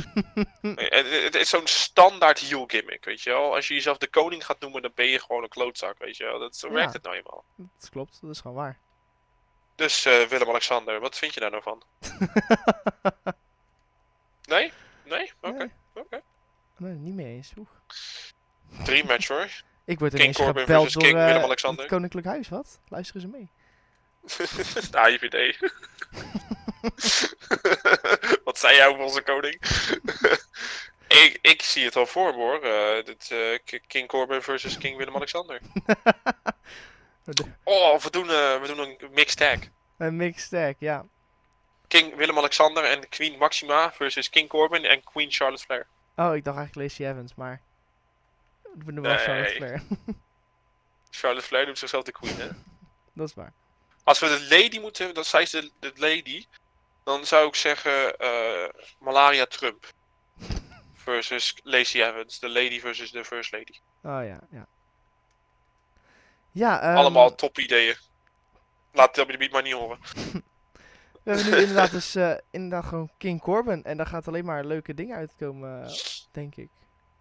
Eh, 0.61 1.23
het, 1.23 1.35
is 1.35 1.49
zo'n 1.49 1.67
standaard 1.67 2.39
heel 2.39 2.63
gimmick, 2.67 3.05
weet 3.05 3.21
je 3.21 3.29
wel. 3.29 3.55
Als 3.55 3.67
je 3.67 3.73
jezelf 3.73 3.97
de 3.97 4.07
koning 4.07 4.45
gaat 4.45 4.59
noemen, 4.59 4.81
dan 4.81 4.91
ben 4.95 5.05
je 5.07 5.19
gewoon 5.19 5.43
een 5.43 5.49
klootzak, 5.49 5.97
weet 5.97 6.17
je 6.17 6.23
wel. 6.23 6.39
Dat, 6.39 6.55
zo 6.55 6.67
Ja. 6.67 6.73
werkt 6.73 6.93
het 6.93 7.03
nou 7.03 7.15
eenmaal. 7.15 7.43
dat 7.55 7.89
klopt. 7.89 8.17
Dat 8.21 8.29
is 8.31 8.39
gewoon 8.39 8.57
waar. 8.57 8.77
Dus 9.75 10.05
eh, 10.05 10.21
Willem-Alexander, 10.23 10.99
wat 10.99 11.17
vind 11.17 11.33
je 11.33 11.39
daar 11.39 11.51
nou 11.51 11.63
van? 11.63 11.83
Nee? 14.43 14.73
Nee? 15.05 15.31
Oké. 15.41 15.57
Nee. 15.57 15.71
Oké. 16.79 16.89
Nee, 16.89 16.93
niet 16.93 17.13
mee 17.13 17.35
eens. 17.35 17.51
Oeh. 17.57 17.67
Drie 18.83 19.05
match 19.05 19.27
hoor. 19.27 19.49
Ik 19.85 19.99
word 19.99 20.11
King 20.11 20.23
ineens 20.23 20.37
Corbin 20.37 20.61
gebeld 20.61 20.83
versus 20.83 20.93
door 20.93 21.03
King 21.11 21.25
Willem-Alexander. 21.25 21.83
het 21.83 21.91
Koninklijk 21.91 22.27
Huis. 22.27 22.49
Wat? 22.49 22.79
Luisteren 22.87 23.21
ze 23.21 23.27
mee? 23.27 23.49
de 24.91 24.97
AIVD. 24.97 25.57
Wat 28.43 28.59
zei 28.59 28.75
jij 28.75 28.87
over 28.87 29.03
onze 29.03 29.21
koning? 29.21 29.61
ik, 31.07 31.37
ik 31.41 31.61
zie 31.61 31.85
het 31.85 31.95
al 31.95 32.05
voor 32.05 32.35
me 32.35 32.37
hoor. 32.37 32.61
Eh, 32.61 33.05
dit, 33.05 33.31
eh, 33.31 33.79
King 33.87 34.07
Corbin 34.07 34.41
versus 34.41 34.77
King 34.77 34.97
Willem-Alexander. 34.97 35.61
Oh, 37.63 37.99
we 37.99 38.11
doen, 38.11 38.27
we 38.27 38.63
doen 38.67 38.79
een 38.79 38.97
mixed 39.11 39.37
tag. 39.37 39.59
Een 39.97 40.15
mixed 40.15 40.49
tag, 40.49 40.73
ja. 40.79 41.05
King 41.87 42.15
Willem-Alexander 42.15 42.83
en 42.83 43.09
Queen 43.09 43.37
Maxima 43.37 43.91
versus 43.91 44.29
King 44.29 44.49
Corbin 44.49 44.85
en 44.85 45.03
Queen 45.03 45.31
Charlotte 45.31 45.63
Flair. 45.63 45.87
Oh, 46.17 46.35
ik 46.35 46.43
dacht 46.43 46.57
eigenlijk 46.57 46.75
Lacey 46.75 47.11
Evans, 47.11 47.35
maar... 47.35 47.61
We 48.85 48.93
doen 48.93 49.01
wel 49.01 49.13
Nee. 49.13 49.19
Charlotte 49.25 49.55
Flair. 49.55 49.81
Charlotte 51.09 51.47
Flair 51.47 51.65
doet 51.65 51.77
zichzelf 51.77 52.03
de 52.03 52.11
queen, 52.11 52.37
hè? 52.37 52.47
dat 53.13 53.27
is 53.27 53.33
waar. 53.33 53.53
Als 54.03 54.19
we 54.19 54.27
de 54.27 54.47
lady 54.49 54.79
moeten, 54.79 55.13
dat 55.13 55.25
zij 55.25 55.41
is 55.41 55.49
de, 55.49 55.71
de 55.79 55.91
lady, 55.95 56.45
dan 57.03 57.25
zou 57.25 57.47
ik 57.47 57.55
zeggen 57.55 58.17
eh, 58.17 58.69
Malaria 58.99 59.45
Trump 59.45 59.85
versus 61.05 61.55
Lacey 61.63 62.09
Evans, 62.09 62.39
de 62.39 62.49
lady 62.49 62.79
versus 62.79 63.11
de 63.11 63.25
first 63.25 63.51
lady. 63.51 63.79
Oh 64.03 64.25
ja, 64.25 64.39
ja. 64.51 64.67
Ja, 66.51 66.81
ehm, 66.81 66.97
Allemaal 66.97 67.35
top 67.35 67.57
ideeën. 67.57 67.95
Laat 68.91 69.17
WWE 69.17 69.49
maar 69.51 69.61
niet 69.61 69.73
horen. 69.73 69.99
We 71.27 71.33
hebben 71.33 71.51
nu 71.53 71.59
inderdaad 71.59 71.91
dus 71.91 72.15
eh, 72.15 72.33
inderdaad 72.51 72.85
gewoon 72.85 73.09
King 73.17 73.41
Corbin. 73.41 73.83
En 73.83 73.97
daar 73.97 74.05
gaat 74.05 74.27
alleen 74.27 74.45
maar 74.45 74.65
leuke 74.65 74.93
dingen 74.93 75.17
uitkomen, 75.17 75.89
denk 76.31 76.55
ik. 76.55 76.69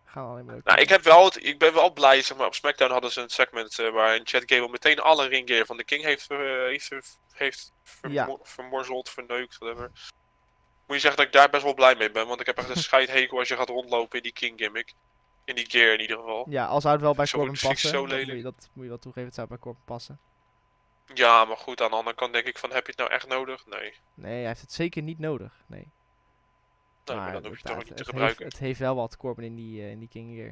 Gaan 0.04 0.24
alleen 0.26 0.44
maar 0.44 0.54
leuke 0.54 0.68
Nou, 0.68 0.80
ik, 0.80 0.88
heb 0.88 1.02
wel 1.02 1.24
het, 1.24 1.44
ik 1.44 1.58
ben 1.58 1.74
wel 1.74 1.92
blij, 1.92 2.22
zeg 2.22 2.36
maar, 2.36 2.46
op 2.46 2.54
SmackDown 2.54 2.92
hadden 2.92 3.12
ze 3.12 3.20
een 3.20 3.28
segment 3.28 3.78
eh, 3.78 3.90
waarin 3.90 4.26
Chad 4.26 4.42
Gable 4.46 4.68
meteen 4.68 5.00
alle 5.00 5.26
ringgear 5.28 5.66
van 5.66 5.76
de 5.76 5.84
King 5.84 6.04
heeft, 6.04 6.30
eh, 6.30 6.38
heeft, 6.38 7.18
heeft 7.32 7.72
vermo- 7.82 8.40
vermorzeld, 8.42 9.08
verneukt, 9.10 9.58
whatever. 9.58 9.90
Moet 10.86 10.96
je 10.96 10.98
zeggen 11.02 11.16
dat 11.16 11.26
ik 11.26 11.32
daar 11.32 11.50
best 11.50 11.62
wel 11.62 11.74
blij 11.74 11.94
mee 11.94 12.10
ben, 12.10 12.26
want 12.26 12.40
ik 12.40 12.46
heb 12.46 12.58
echt 12.58 12.68
een 12.68 12.82
scheidhekel 12.88 13.38
als 13.38 13.48
je 13.48 13.56
gaat 13.56 13.68
rondlopen 13.68 14.16
in 14.16 14.22
die 14.22 14.32
King 14.32 14.58
gimmick. 14.58 14.92
In 15.44 15.54
die 15.54 15.70
gear 15.70 15.92
in 15.94 16.00
ieder 16.00 16.16
geval. 16.16 16.46
Ja, 16.48 16.66
al 16.66 16.80
zou 16.80 16.92
het 16.94 17.02
wel 17.02 17.14
bij 17.14 17.26
Corbin 17.26 17.58
passen. 17.62 17.88
zo 17.88 18.06
dat, 18.06 18.10
moet 18.16 18.20
je, 18.20 18.26
lelijk. 18.26 18.42
dat 18.42 18.68
moet 18.72 18.82
je 18.84 18.88
wel 18.90 18.98
toegeven, 18.98 19.26
het 19.26 19.34
zou 19.34 19.48
bij 19.48 19.58
Corbin 19.58 19.82
passen. 19.84 20.18
Ja, 21.14 21.44
maar 21.44 21.56
goed, 21.56 21.80
aan 21.80 21.90
de 21.90 21.96
andere 21.96 22.16
kant 22.16 22.32
denk 22.32 22.46
ik 22.46 22.58
van, 22.58 22.72
heb 22.72 22.84
je 22.86 22.90
het 22.90 22.98
nou 23.00 23.10
echt 23.10 23.26
nodig? 23.26 23.66
Nee. 23.66 23.94
Nee, 24.14 24.36
hij 24.38 24.46
heeft 24.46 24.60
het 24.60 24.72
zeker 24.72 25.02
niet 25.02 25.18
nodig. 25.18 25.52
Nee. 25.66 25.90
Nee, 27.04 27.16
maar 27.16 27.32
dan 27.32 27.46
hoef 27.46 27.52
je 27.52 27.58
het 27.58 27.66
toch 27.66 27.76
niet 27.76 27.86
te 27.86 27.92
het 27.94 28.04
gebruiken. 28.08 28.42
Heeft, 28.42 28.56
het 28.56 28.62
heeft 28.66 28.78
wel 28.78 28.94
wat 28.94 29.16
Corbin 29.16 29.44
in 29.44 29.54
die, 29.54 29.82
eh, 29.82 29.90
in 29.90 29.98
die 29.98 30.08
King 30.08 30.28
hier. 30.28 30.48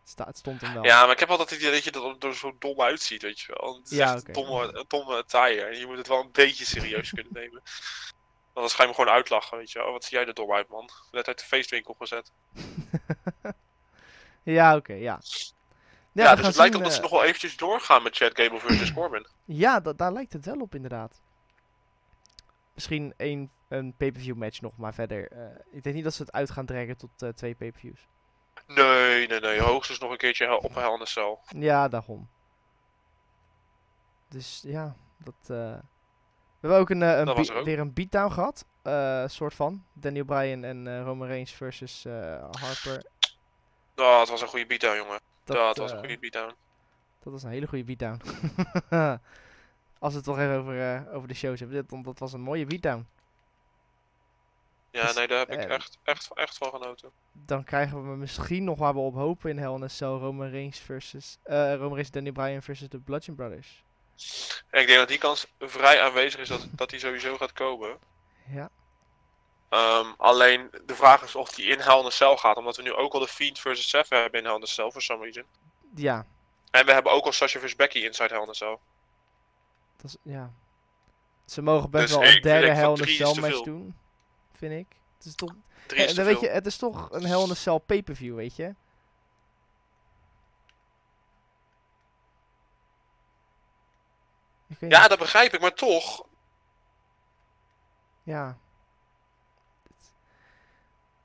Het, 0.00 0.08
sta- 0.08 0.26
het 0.26 0.38
stond 0.38 0.60
hem 0.60 0.72
wel. 0.74 0.84
Ja, 0.84 1.02
maar 1.02 1.10
ik 1.12 1.18
heb 1.18 1.28
altijd 1.30 1.50
het 1.50 1.58
idee 1.58 1.72
dat 1.72 1.84
je 1.84 1.90
er 2.20 2.28
er 2.28 2.34
zo 2.36 2.56
dom 2.58 2.80
uitziet, 2.80 3.22
weet 3.22 3.40
je 3.40 3.56
wel. 3.58 3.74
Het 3.76 3.90
is 3.90 3.96
Ja, 3.98 4.14
echt 4.14 4.26
een 4.28 4.32
domme, 4.34 4.64
een 4.78 4.84
domme 4.88 5.24
tire. 5.26 5.62
En 5.62 5.78
je 5.78 5.86
moet 5.86 5.96
het 5.96 6.06
wel 6.08 6.20
een 6.20 6.32
beetje 6.32 6.64
serieus 6.64 7.10
kunnen 7.10 7.32
nemen. 7.42 7.62
Anders 8.52 8.74
ga 8.74 8.82
je 8.82 8.88
me 8.88 8.94
gewoon 8.94 9.14
uitlachen, 9.14 9.58
weet 9.58 9.70
je 9.70 9.78
wel. 9.78 9.92
Wat 9.92 10.04
zie 10.04 10.16
jij 10.18 10.26
er 10.26 10.34
dom 10.34 10.52
uit, 10.52 10.68
man. 10.68 10.88
Net 11.10 11.26
uit 11.28 11.38
de 11.38 11.44
feestwinkel 11.44 11.94
gezet. 11.98 12.30
Ja, 14.42 14.76
oké, 14.76 14.92
ja. 14.92 15.20
Ja, 16.24 16.34
dus 16.34 16.46
het 16.46 16.56
lijkt 16.56 16.74
op 16.74 16.82
dat 16.82 16.90
ze 16.92 16.96
eh, 16.96 17.02
nog 17.02 17.10
wel 17.12 17.24
eventjes 17.24 17.56
doorgaan 17.56 18.02
met 18.02 18.16
Chad 18.16 18.30
Gable 18.40 18.58
versus 18.60 18.92
Corbin. 18.98 19.26
Ja, 19.44 19.80
da- 19.80 19.92
daar 19.92 20.12
lijkt 20.12 20.32
het 20.32 20.44
wel 20.44 20.60
op 20.60 20.74
inderdaad. 20.74 21.20
Misschien 22.74 23.14
één, 23.16 23.50
een 23.68 23.94
pay-per-view 23.96 24.36
match 24.36 24.60
nog, 24.60 24.76
maar 24.76 24.94
verder. 24.94 25.30
eh, 25.32 25.46
ik 25.72 25.82
denk 25.82 25.94
niet 25.94 26.04
dat 26.04 26.14
ze 26.14 26.22
het 26.22 26.32
uit 26.32 26.50
gaan 26.50 26.66
trekken 26.66 26.96
tot 26.96 27.10
eh, 27.22 27.28
twee 27.28 27.54
pay-per-views. 27.54 28.06
Nee, 28.66 29.26
nee, 29.26 29.40
nee. 29.40 29.60
Hoogstens 29.60 29.98
nog 29.98 30.10
een 30.10 30.16
keertje 30.16 30.60
op 30.60 30.74
Hell 30.74 30.92
in 31.00 31.06
Cell. 31.06 31.38
Ja, 31.48 31.88
daarom. 31.88 32.28
Dus 34.28 34.60
ja, 34.66 34.94
dat. 35.18 35.34
We 35.46 35.80
hebben 36.60 36.80
ook 36.80 36.90
een, 36.90 37.00
een 37.00 37.26
Dat 37.26 37.50
ook. 37.52 37.64
weer 37.64 37.78
een 37.78 37.92
beatdown 37.92 38.32
gehad. 38.32 38.64
eh, 38.82 39.24
soort 39.26 39.54
van. 39.54 39.84
Daniel 39.92 40.24
Bryan 40.24 40.64
en 40.64 41.04
Roman 41.04 41.26
Reigns 41.28 41.52
versus 41.52 42.04
Harper. 42.50 43.04
Oh, 43.96 44.20
het 44.20 44.28
was 44.28 44.42
een 44.42 44.48
goede 44.48 44.66
beatdown, 44.66 44.96
jongen. 44.96 45.20
Dat, 45.48 45.56
ja, 45.56 45.68
het 45.68 45.78
was 45.78 45.90
een 45.90 45.96
eh, 45.96 46.02
goede 46.02 46.18
beatdown. 46.18 46.54
dat 47.22 47.32
was 47.32 47.42
een 47.42 47.50
hele 47.50 47.66
goede 47.66 47.84
beatdown. 47.84 48.20
Als 49.98 50.12
we 50.12 50.16
het 50.16 50.24
toch 50.24 50.38
even 50.38 50.56
over, 50.56 50.94
eh, 50.94 51.14
over 51.14 51.28
de 51.28 51.34
shows 51.34 51.60
hebben. 51.60 51.80
Dit, 51.80 51.90
want 51.90 52.04
dat 52.04 52.18
was 52.18 52.32
een 52.32 52.40
mooie 52.40 52.66
beatdown. 52.66 53.06
Ja, 54.90 55.06
dus, 55.06 55.14
nee, 55.14 55.26
daar 55.26 55.38
heb 55.38 55.50
ik 55.50 55.58
eh, 55.58 55.74
echt, 55.74 55.98
echt, 56.04 56.30
echt 56.34 56.56
van 56.56 56.70
genoten. 56.70 57.10
Dan 57.32 57.64
krijgen 57.64 58.10
we 58.10 58.16
misschien 58.16 58.64
nog 58.64 58.78
waar 58.78 58.94
we 58.94 59.00
op 59.00 59.14
hopen 59.14 59.50
in 59.50 59.58
Hell 59.58 59.74
in 59.74 59.82
a 59.82 59.88
Cell. 59.88 60.08
Roman 60.08 60.50
Reigns 60.50 60.78
versus... 60.78 61.38
eh 61.42 61.72
Roman 61.74 61.92
Reigns 61.92 62.10
Daniel 62.10 62.32
Bryan 62.32 62.62
versus 62.62 62.88
de 62.88 62.98
Bludgeon 62.98 63.36
Brothers. 63.36 63.84
En 64.70 64.80
ik 64.80 64.86
denk 64.86 64.98
dat 64.98 65.08
die 65.08 65.18
kans 65.18 65.46
vrij 65.58 66.00
aanwezig 66.02 66.40
is 66.40 66.48
dat, 66.48 66.68
dat 66.70 66.90
die 66.90 66.98
sowieso 66.98 67.36
gaat 67.36 67.52
komen. 67.52 67.98
Ja. 68.46 68.70
Ehm, 69.68 70.12
alleen 70.16 70.70
de 70.86 70.94
vraag 70.94 71.22
is 71.22 71.34
of 71.34 71.50
die 71.50 71.66
in 71.66 71.80
Hell 71.80 71.98
in 71.98 72.06
a 72.06 72.10
Cell 72.10 72.36
gaat. 72.36 72.56
Omdat 72.56 72.76
we 72.76 72.82
nu 72.82 72.92
ook 72.94 73.12
al 73.12 73.20
de 73.20 73.28
Fiend 73.28 73.58
versus 73.58 73.88
Seth 73.88 74.08
hebben 74.08 74.40
in 74.40 74.46
Hell 74.46 74.56
in 74.56 74.62
a 74.62 74.66
Cell, 74.66 74.90
for 74.90 75.02
some 75.02 75.22
reason. 75.22 75.44
Ja, 75.94 76.26
En 76.70 76.86
we 76.86 76.92
hebben 76.92 77.12
ook 77.12 77.24
al 77.24 77.32
Sasha 77.32 77.58
versus 77.58 77.76
Becky 77.76 77.98
inside 77.98 78.34
Hell 78.34 78.42
in 78.42 78.48
a 78.48 78.52
Cell. 78.52 78.78
dat 79.96 80.04
is... 80.04 80.16
Ja. 80.22 80.52
Ze 81.44 81.62
mogen 81.62 81.90
best 81.90 82.06
Dus 82.06 82.16
wel 82.16 82.26
een 82.26 82.40
derde 82.42 82.70
Hell 82.70 82.92
in 82.92 83.02
a 83.02 83.06
Cell 83.06 83.40
match 83.40 83.62
doen. 83.62 83.96
Vind 84.52 84.72
ik. 84.72 84.96
Het 85.16 85.26
is 85.26 85.34
toch... 85.34 85.54
Drie 85.86 86.04
is 86.04 86.18
Eh, 86.18 86.24
weet 86.24 86.40
je, 86.40 86.48
het 86.48 86.66
is 86.66 86.76
toch 86.76 87.10
een 87.10 87.24
Hell 87.24 87.42
in 87.42 87.50
a 87.50 87.54
Cell 87.54 87.78
pay-per-view, 87.78 88.34
weet 88.34 88.56
je? 88.56 88.74
Ja, 94.78 95.00
niet. 95.00 95.08
dat 95.08 95.18
begrijp 95.18 95.54
ik, 95.54 95.60
maar 95.60 95.74
toch. 95.74 96.26
Ja. 98.22 98.58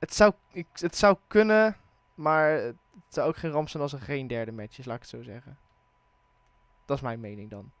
Het, 0.04 0.14
zou, 0.14 0.32
ik, 0.52 0.66
het 0.72 0.96
zou 0.96 1.16
kunnen, 1.28 1.80
maar 2.14 2.50
het 2.50 2.76
zou 3.08 3.28
ook 3.28 3.36
geen 3.36 3.50
ramp 3.50 3.68
zijn 3.68 3.82
als 3.82 3.92
er 3.92 4.00
geen 4.00 4.26
derde 4.26 4.52
match 4.52 4.78
is, 4.78 4.84
laat 4.84 4.96
ik 4.96 5.02
het 5.02 5.10
zo 5.10 5.22
zeggen. 5.22 5.58
Dat 6.86 6.96
is 6.96 7.02
mijn 7.02 7.20
mening 7.20 7.50
dan. 7.50 7.72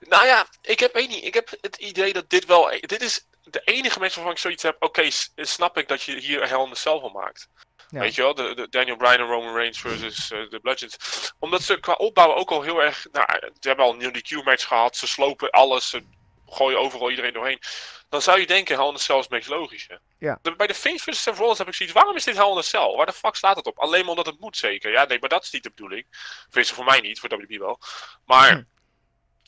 Nou 0.00 0.26
ja, 0.26 0.46
ik 0.62 0.78
heb, 0.78 0.92
weet 0.92 1.08
niet, 1.08 1.24
ik 1.24 1.34
heb 1.34 1.50
het 1.60 1.76
idee 1.76 2.12
dat 2.12 2.30
dit 2.30 2.44
wel. 2.44 2.70
Dit 2.80 3.02
is 3.02 3.26
de 3.42 3.60
enige 3.64 3.98
match 3.98 4.14
waarvan 4.14 4.32
ik 4.32 4.38
zoiets 4.38 4.62
heb. 4.62 4.76
Oké, 4.82 5.10
snap 5.36 5.78
ik 5.78 5.88
dat 5.88 6.02
je 6.02 6.18
hier 6.18 6.48
Hell 6.48 6.64
in 6.64 6.72
the 6.72 6.78
Cell 6.78 7.00
van 7.00 7.12
maakt. 7.12 7.48
Ja. 7.88 8.00
Weet 8.00 8.14
je 8.14 8.22
wel, 8.22 8.34
de, 8.34 8.54
de 8.54 8.68
Daniel 8.68 8.96
Bryan 8.96 9.18
en 9.18 9.26
Roman 9.26 9.54
Reigns 9.54 9.80
versus 9.80 10.30
eh, 10.30 10.50
de 10.50 10.60
Bludgeons. 10.60 10.96
Omdat 11.38 11.62
ze 11.62 11.80
qua 11.80 11.92
opbouw 11.92 12.34
ook 12.34 12.50
al 12.50 12.62
heel 12.62 12.82
erg. 12.82 13.06
Nou, 13.12 13.26
ze 13.40 13.68
hebben 13.68 13.84
al 13.84 13.92
een 13.92 13.98
nieuwe 13.98 14.22
Q-match 14.22 14.66
gehad. 14.66 14.96
Ze 14.96 15.06
slopen 15.06 15.50
alles. 15.50 15.88
Ze 15.88 16.04
gooien 16.46 16.78
overal 16.80 17.10
iedereen 17.10 17.32
doorheen. 17.32 17.60
Dan 18.08 18.22
zou 18.22 18.40
je 18.40 18.46
denken, 18.46 18.76
Hell 18.78 18.88
in 18.88 18.98
Cell 18.98 19.16
is 19.16 19.22
het 19.22 19.30
meest 19.32 19.48
logische. 19.48 20.00
Ja. 20.18 20.38
De- 20.42 20.56
bij 20.56 20.66
de 20.66 20.74
Fiend 20.74 21.02
versus 21.02 21.22
Seth 21.22 21.36
Rollins 21.36 21.58
heb 21.58 21.68
ik 21.68 21.74
zoiets. 21.74 21.94
Waarom 21.94 22.16
is 22.16 22.24
dit 22.24 22.36
Hell 22.36 22.56
in 22.56 22.62
Cell? 22.62 22.94
Waar 22.96 23.06
de 23.06 23.12
fuck 23.12 23.34
staat 23.34 23.56
het 23.56 23.66
op? 23.66 23.78
Alleen 23.78 24.00
maar 24.00 24.10
omdat 24.10 24.26
het 24.26 24.40
moet 24.40 24.56
zeker. 24.56 24.90
Ja, 24.92 25.04
nee, 25.04 25.18
maar 25.20 25.28
dat 25.28 25.42
is 25.44 25.50
niet 25.50 25.62
de 25.62 25.70
bedoeling. 25.70 26.06
Tenminste, 26.48 26.74
voor 26.74 26.84
mij 26.84 27.00
niet. 27.00 27.20
Voor 27.20 27.28
WWE 27.28 27.58
wel. 27.58 27.80
Maar. 28.24 28.50
Hm. 28.50 28.62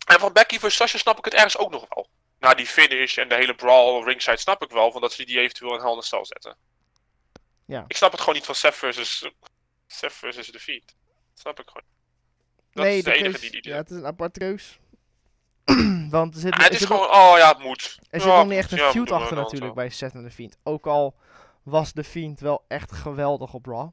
En 0.07 0.19
van 0.21 0.33
Becky 0.33 0.59
versus 0.59 0.77
Sasha 0.79 0.99
snap 0.99 1.19
ik 1.19 1.25
het 1.25 1.35
ergens 1.35 1.57
ook 1.59 1.71
nog 1.71 1.87
wel. 1.95 2.09
Na 2.39 2.55
die 2.55 2.67
finish 2.67 3.19
en 3.19 3.29
de 3.29 3.35
hele 3.35 3.55
brawl 3.55 4.05
ringside 4.05 4.37
snap 4.37 4.63
ik 4.63 4.71
wel. 4.71 4.93
Van 4.93 5.01
dat 5.01 5.13
ze 5.13 5.25
die 5.25 5.39
eventueel 5.41 5.75
in 5.75 5.81
Hell 5.81 5.95
in 5.95 6.03
Cell 6.03 6.25
zetten. 6.25 6.57
Ja. 7.67 7.85
Ik 7.89 7.97
snap 7.97 8.11
het 8.11 8.21
gewoon 8.21 8.35
niet 8.35 8.45
van 8.45 8.55
Seth 8.55 8.75
versus, 8.75 9.29
Seth 9.87 10.13
versus 10.13 10.51
The 10.51 10.59
Fiend. 10.61 10.87
Dat 10.87 11.39
snap 11.41 11.61
ik 11.61 11.67
gewoon. 11.67 11.87
Dat 12.73 12.85
nee, 12.85 12.99
is 12.99 13.05
de, 13.05 13.13
enige 13.13 13.31
keus- 13.31 13.41
die 13.41 13.51
die 13.63 13.71
Ja, 13.71 13.77
het 13.77 13.91
is 13.91 13.97
een 13.97 14.07
aparte 14.07 14.39
keus. 14.39 14.79
Want 16.11 16.35
er 16.35 16.41
zit, 16.41 16.53
Ah, 16.53 16.63
het 16.63 16.73
is 16.73 16.79
zit 16.79 16.87
gewoon, 16.87 17.09
oh 17.09 17.35
ja, 17.37 17.49
het 17.49 17.59
moet. 17.59 17.99
Er 18.11 18.19
Ja, 18.19 18.25
zit 18.25 18.35
nog 18.35 18.47
niet 18.47 18.59
echt 18.59 18.73
een 18.73 18.79
ja, 18.79 18.91
feud 18.91 19.11
achter 19.11 19.37
natuurlijk 19.37 19.75
bij 19.75 19.89
Seth 19.89 20.15
en 20.15 20.23
de 20.23 20.31
Fiend. 20.31 20.59
Ook 20.63 20.87
al 20.87 21.17
was 21.63 21.93
de 21.93 22.05
Fiend 22.05 22.41
wel 22.41 22.65
echt 22.69 22.93
geweldig 22.93 23.55
op 23.55 23.67
Raw. 23.67 23.91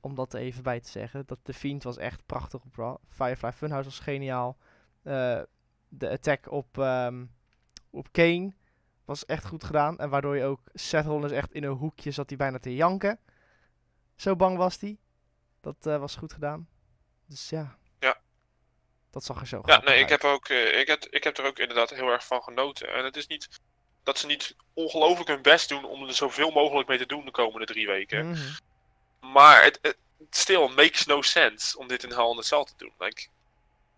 Om 0.00 0.14
dat 0.14 0.32
er 0.34 0.40
even 0.40 0.62
bij 0.62 0.80
te 0.80 0.88
zeggen. 0.90 1.22
Dat 1.26 1.38
de 1.42 1.54
Fiend 1.54 1.82
was 1.82 1.96
echt 1.96 2.26
prachtig 2.26 2.62
op 2.62 2.76
Raw. 2.76 2.96
Firefly 3.08 3.52
Funhouse 3.52 3.88
was 3.88 3.98
geniaal. 3.98 4.56
Eh, 5.02 5.40
de 5.88 6.10
attack 6.10 6.50
op, 6.50 6.78
ehm, 6.78 7.24
op 7.90 8.08
Kane 8.12 8.52
was 9.04 9.26
echt 9.26 9.46
goed 9.46 9.64
gedaan. 9.64 9.98
En 9.98 10.10
waardoor 10.10 10.36
je 10.36 10.44
ook 10.44 10.60
Seth 10.74 11.06
Rollins 11.06 11.32
echt 11.32 11.52
in 11.52 11.64
een 11.64 11.76
hoekje 11.76 12.10
zat 12.10 12.28
hij 12.28 12.38
bijna 12.38 12.58
te 12.58 12.74
janken. 12.74 13.18
Zo 14.16 14.36
bang 14.36 14.56
was 14.56 14.80
hij. 14.80 14.98
Dat 15.60 15.86
eh, 15.86 15.98
was 15.98 16.16
goed 16.16 16.32
gedaan. 16.32 16.68
Dus 17.26 17.48
ja. 17.48 17.78
Dat 19.10 19.24
zag 19.24 19.40
er 19.40 19.46
zo 19.46 19.62
Ja, 19.64 19.80
nee, 19.80 20.00
ik 20.00 20.08
heb, 20.08 20.24
ook, 20.24 20.48
eh, 20.48 20.78
ik, 20.80 20.86
heb, 20.86 21.06
ik 21.10 21.24
heb 21.24 21.38
er 21.38 21.44
ook 21.44 21.58
inderdaad 21.58 21.90
heel 21.90 22.08
erg 22.08 22.26
van 22.26 22.42
genoten. 22.42 22.94
En 22.94 23.04
het 23.04 23.16
is 23.16 23.26
niet 23.26 23.48
dat 24.02 24.18
ze 24.18 24.26
niet 24.26 24.56
ongelooflijk 24.74 25.28
hun 25.28 25.42
best 25.42 25.68
doen 25.68 25.84
om 25.84 26.06
er 26.06 26.14
zoveel 26.14 26.50
mogelijk 26.50 26.88
mee 26.88 26.98
te 26.98 27.06
doen 27.06 27.24
de 27.24 27.30
komende 27.30 27.66
drie 27.66 27.86
weken. 27.86 28.30
Mhm. 28.30 28.50
Maar 29.32 29.62
het, 29.62 29.78
het 29.82 29.96
still 30.30 30.68
makes 30.68 31.06
no 31.06 31.22
sense 31.22 31.78
om 31.78 31.88
dit 31.88 32.02
in 32.02 32.12
Hell 32.12 32.30
in 32.36 32.42
Cell 32.42 32.64
te 32.64 32.74
doen. 32.76 32.92
Like, 32.98 33.26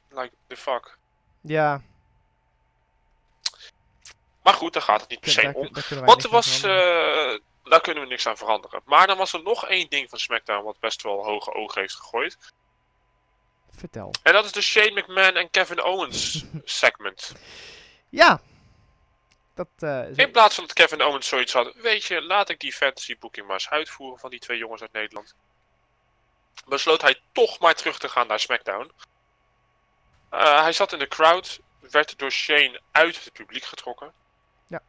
like 0.09 0.33
the 0.46 0.57
fuck. 0.57 0.98
Ja, 1.40 1.83
Maar 4.42 4.55
goed, 4.55 4.72
daar 4.72 4.83
gaat 4.83 5.01
het 5.01 5.11
niet 5.11 5.20
per 5.20 5.31
se 5.31 5.53
om. 5.55 5.70
Want 6.05 6.25
er 6.25 6.31
was, 6.31 6.62
eh, 6.62 7.38
daar 7.64 7.81
kunnen 7.81 8.03
we 8.03 8.09
niks 8.09 8.27
aan 8.27 8.37
veranderen. 8.37 8.83
Maar 8.85 9.07
dan 9.07 9.16
was 9.16 9.33
er 9.33 9.42
nog 9.42 9.66
één 9.66 9.88
ding 9.88 10.11
van 10.11 10.18
SmackDown 10.18 10.64
wat 10.64 10.81
best 10.81 11.03
wel 11.03 11.25
hoge 11.25 11.55
ogen 11.55 11.81
heeft 11.81 11.94
gegooid. 11.94 12.38
Vertel. 13.77 14.15
En 14.23 14.33
dat 14.33 14.45
is 14.45 14.53
de 14.53 14.63
Shane 14.63 15.01
McMahon 15.01 15.37
en 15.37 15.51
Kevin 15.51 15.83
Owens 15.83 16.45
segment. 16.65 17.33
Ja. 18.09 18.41
Dat 19.55 19.69
eh, 19.79 20.09
is 20.09 20.17
In 20.17 20.31
plaats 20.31 20.55
van 20.55 20.65
dat 20.65 20.73
Kevin 20.73 21.03
Owens 21.03 21.29
zoiets 21.29 21.53
had, 21.53 21.75
weet 21.75 22.05
je, 22.05 22.23
laat 22.23 22.49
ik 22.49 22.61
die 22.61 22.73
fantasy 22.73 23.19
booking 23.19 23.47
maar 23.47 23.55
eens 23.55 23.69
uitvoeren 23.71 24.19
van 24.19 24.31
die 24.31 24.39
twee 24.39 24.59
jongens 24.59 24.81
uit 24.83 24.93
Nederland. 24.93 25.35
Besloot 26.67 27.03
hij 27.03 27.21
toch 27.33 27.59
maar 27.59 27.75
terug 27.75 27.99
te 27.99 28.09
gaan 28.09 28.27
naar 28.27 28.41
SmackDown. 28.41 28.91
Eh, 30.29 30.63
hij 30.63 30.73
zat 30.73 30.93
in 30.93 30.99
de 30.99 31.09
crowd, 31.09 31.61
werd 31.81 32.19
door 32.19 32.31
Shane 32.31 32.81
uit 32.91 33.25
het 33.25 33.33
publiek 33.33 33.65
getrokken. 33.65 34.13
nou, 34.67 34.83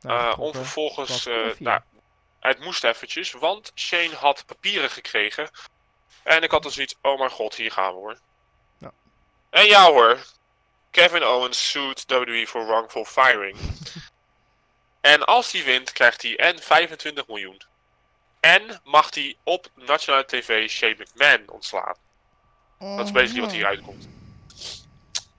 Eh, 0.00 0.38
om 0.38 0.52
vervolgens, 0.52 1.24
nou, 1.58 1.80
het 2.40 2.58
moest 2.60 2.84
eventjes, 2.84 3.32
want 3.32 3.72
Shane 3.74 4.14
had 4.14 4.46
papieren 4.46 4.90
gekregen. 4.90 5.50
En 6.28 6.42
ik 6.42 6.50
had 6.50 6.62
dan 6.62 6.72
zoiets, 6.72 6.94
oh 7.02 7.18
mijn 7.18 7.30
god, 7.30 7.54
hier 7.54 7.72
gaan 7.72 7.92
we 7.92 7.98
hoor. 7.98 8.18
Ja. 8.78 8.92
En 9.50 9.64
ja 9.66 9.90
hoor, 9.90 10.18
Kevin 10.90 11.24
Owens 11.24 11.70
sued 11.70 12.04
WWE 12.06 12.46
for 12.46 12.66
wrongful 12.66 13.04
firing. 13.04 13.56
en 15.00 15.24
als 15.24 15.52
hij 15.52 15.64
wint, 15.64 15.92
krijgt 15.92 16.22
hij 16.22 16.36
en 16.36 16.58
25 16.58 17.26
miljoen. 17.26 17.60
En 18.40 18.80
mag 18.84 19.14
hij 19.14 19.36
op 19.42 19.70
nationale 19.74 20.24
tv 20.24 20.70
Shane 20.70 20.96
McMahon 20.98 21.50
ontslaan. 21.50 21.96
Dat 22.78 23.06
is 23.06 23.12
basically 23.12 23.40
wat 23.40 23.52
hieruit 23.52 23.80
komt. 23.80 24.08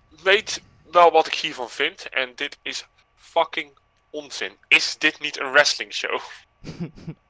weet 0.09 0.61
wel 0.91 1.11
wat 1.11 1.27
ik 1.27 1.33
hiervan 1.33 1.69
vind. 1.69 2.09
En 2.09 2.35
dit 2.35 2.57
is 2.61 2.85
fucking 3.15 3.77
onzin. 4.09 4.57
Is 4.67 4.97
dit 4.97 5.19
niet 5.19 5.39
een 5.39 5.51
wrestling 5.51 5.93
show? 5.93 6.19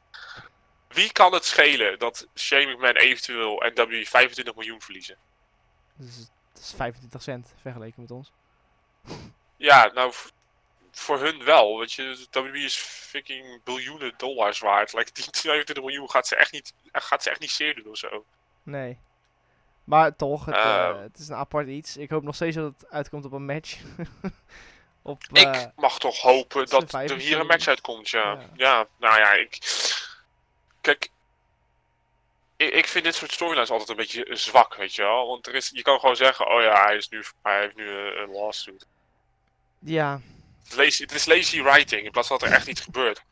Wie 0.89 1.11
kan 1.11 1.33
het 1.33 1.45
schelen 1.45 1.99
dat 1.99 2.27
Shane 2.35 2.65
McMahon 2.73 2.95
eventueel 2.95 3.61
en 3.63 3.75
WWE 3.75 4.05
25 4.05 4.55
miljoen 4.55 4.81
verliezen? 4.81 5.17
Dus 5.95 6.15
dat 6.53 6.63
is 6.63 6.73
25 6.75 7.21
cent 7.21 7.53
vergeleken 7.61 8.01
met 8.01 8.11
ons. 8.11 8.31
Ja, 9.57 9.91
nou, 9.93 10.13
voor 10.91 11.19
hun 11.19 11.43
wel. 11.43 11.79
Weet 11.79 11.93
je, 11.93 12.25
WWE 12.31 12.59
is 12.59 12.75
fucking 12.75 13.63
biljoenen 13.63 14.13
dollars 14.17 14.59
waard. 14.59 14.93
Like, 14.93 15.11
die 15.13 15.23
25 15.31 15.83
miljoen 15.83 16.09
gaat 16.09 16.27
ze 16.27 16.35
echt 16.35 16.51
niet, 16.51 16.73
gaat 16.91 17.23
ze 17.23 17.29
echt 17.29 17.39
niet 17.39 17.51
zeer 17.51 17.75
doen 17.75 17.87
of 17.91 17.97
zo. 17.97 18.25
Nee. 18.63 18.97
Maar 19.83 20.15
toch, 20.15 20.45
het, 20.45 20.55
eh, 20.55 20.85
Ehm. 20.89 21.01
het 21.01 21.17
is 21.17 21.27
een 21.27 21.35
apart 21.35 21.67
iets. 21.67 21.97
Ik 21.97 22.09
hoop 22.09 22.23
nog 22.23 22.35
steeds 22.35 22.55
dat 22.55 22.73
het 22.77 22.89
uitkomt 22.91 23.25
op 23.25 23.31
een 23.31 23.45
match. 23.45 23.77
op, 25.01 25.23
Ik 25.31 25.55
eh, 25.55 25.65
mag 25.75 25.99
toch 25.99 26.19
hopen 26.21 26.65
dat 26.65 26.93
er 26.93 27.15
hier 27.17 27.39
een 27.39 27.45
match 27.45 27.67
uitkomt, 27.67 28.09
ja. 28.09 28.31
Ja. 28.31 28.49
Ja, 28.55 28.87
nou 28.97 29.19
ja, 29.19 29.33
ik... 29.33 29.57
Kijk, 30.81 31.09
ik, 32.55 32.73
ik 32.73 32.87
vind 32.87 33.03
dit 33.03 33.15
soort 33.15 33.31
storylines 33.31 33.69
altijd 33.69 33.89
een 33.89 33.95
beetje 33.95 34.27
zwak, 34.29 34.75
weet 34.75 34.95
je 34.95 35.01
wel. 35.01 35.27
Want 35.27 35.47
er 35.47 35.55
is, 35.55 35.69
je 35.73 35.81
kan 35.81 35.99
gewoon 35.99 36.15
zeggen, 36.15 36.47
oh 36.47 36.61
ja, 36.61 36.83
hij, 36.85 36.95
is 36.95 37.09
nu, 37.09 37.23
hij 37.43 37.59
heeft 37.59 37.75
nu 37.75 37.89
een, 37.89 38.21
een 38.21 38.29
lawsuit. 38.31 38.87
ja, 39.79 40.21
Het 40.63 40.71
is, 40.71 40.75
lazy, 40.75 41.01
het 41.01 41.11
is 41.11 41.25
lazy 41.25 41.61
writing, 41.61 42.05
in 42.05 42.11
plaats 42.11 42.27
van 42.27 42.37
dat 42.37 42.47
er 42.47 42.53
echt 42.55 42.67
iets 42.67 42.81
gebeurt. 42.81 43.23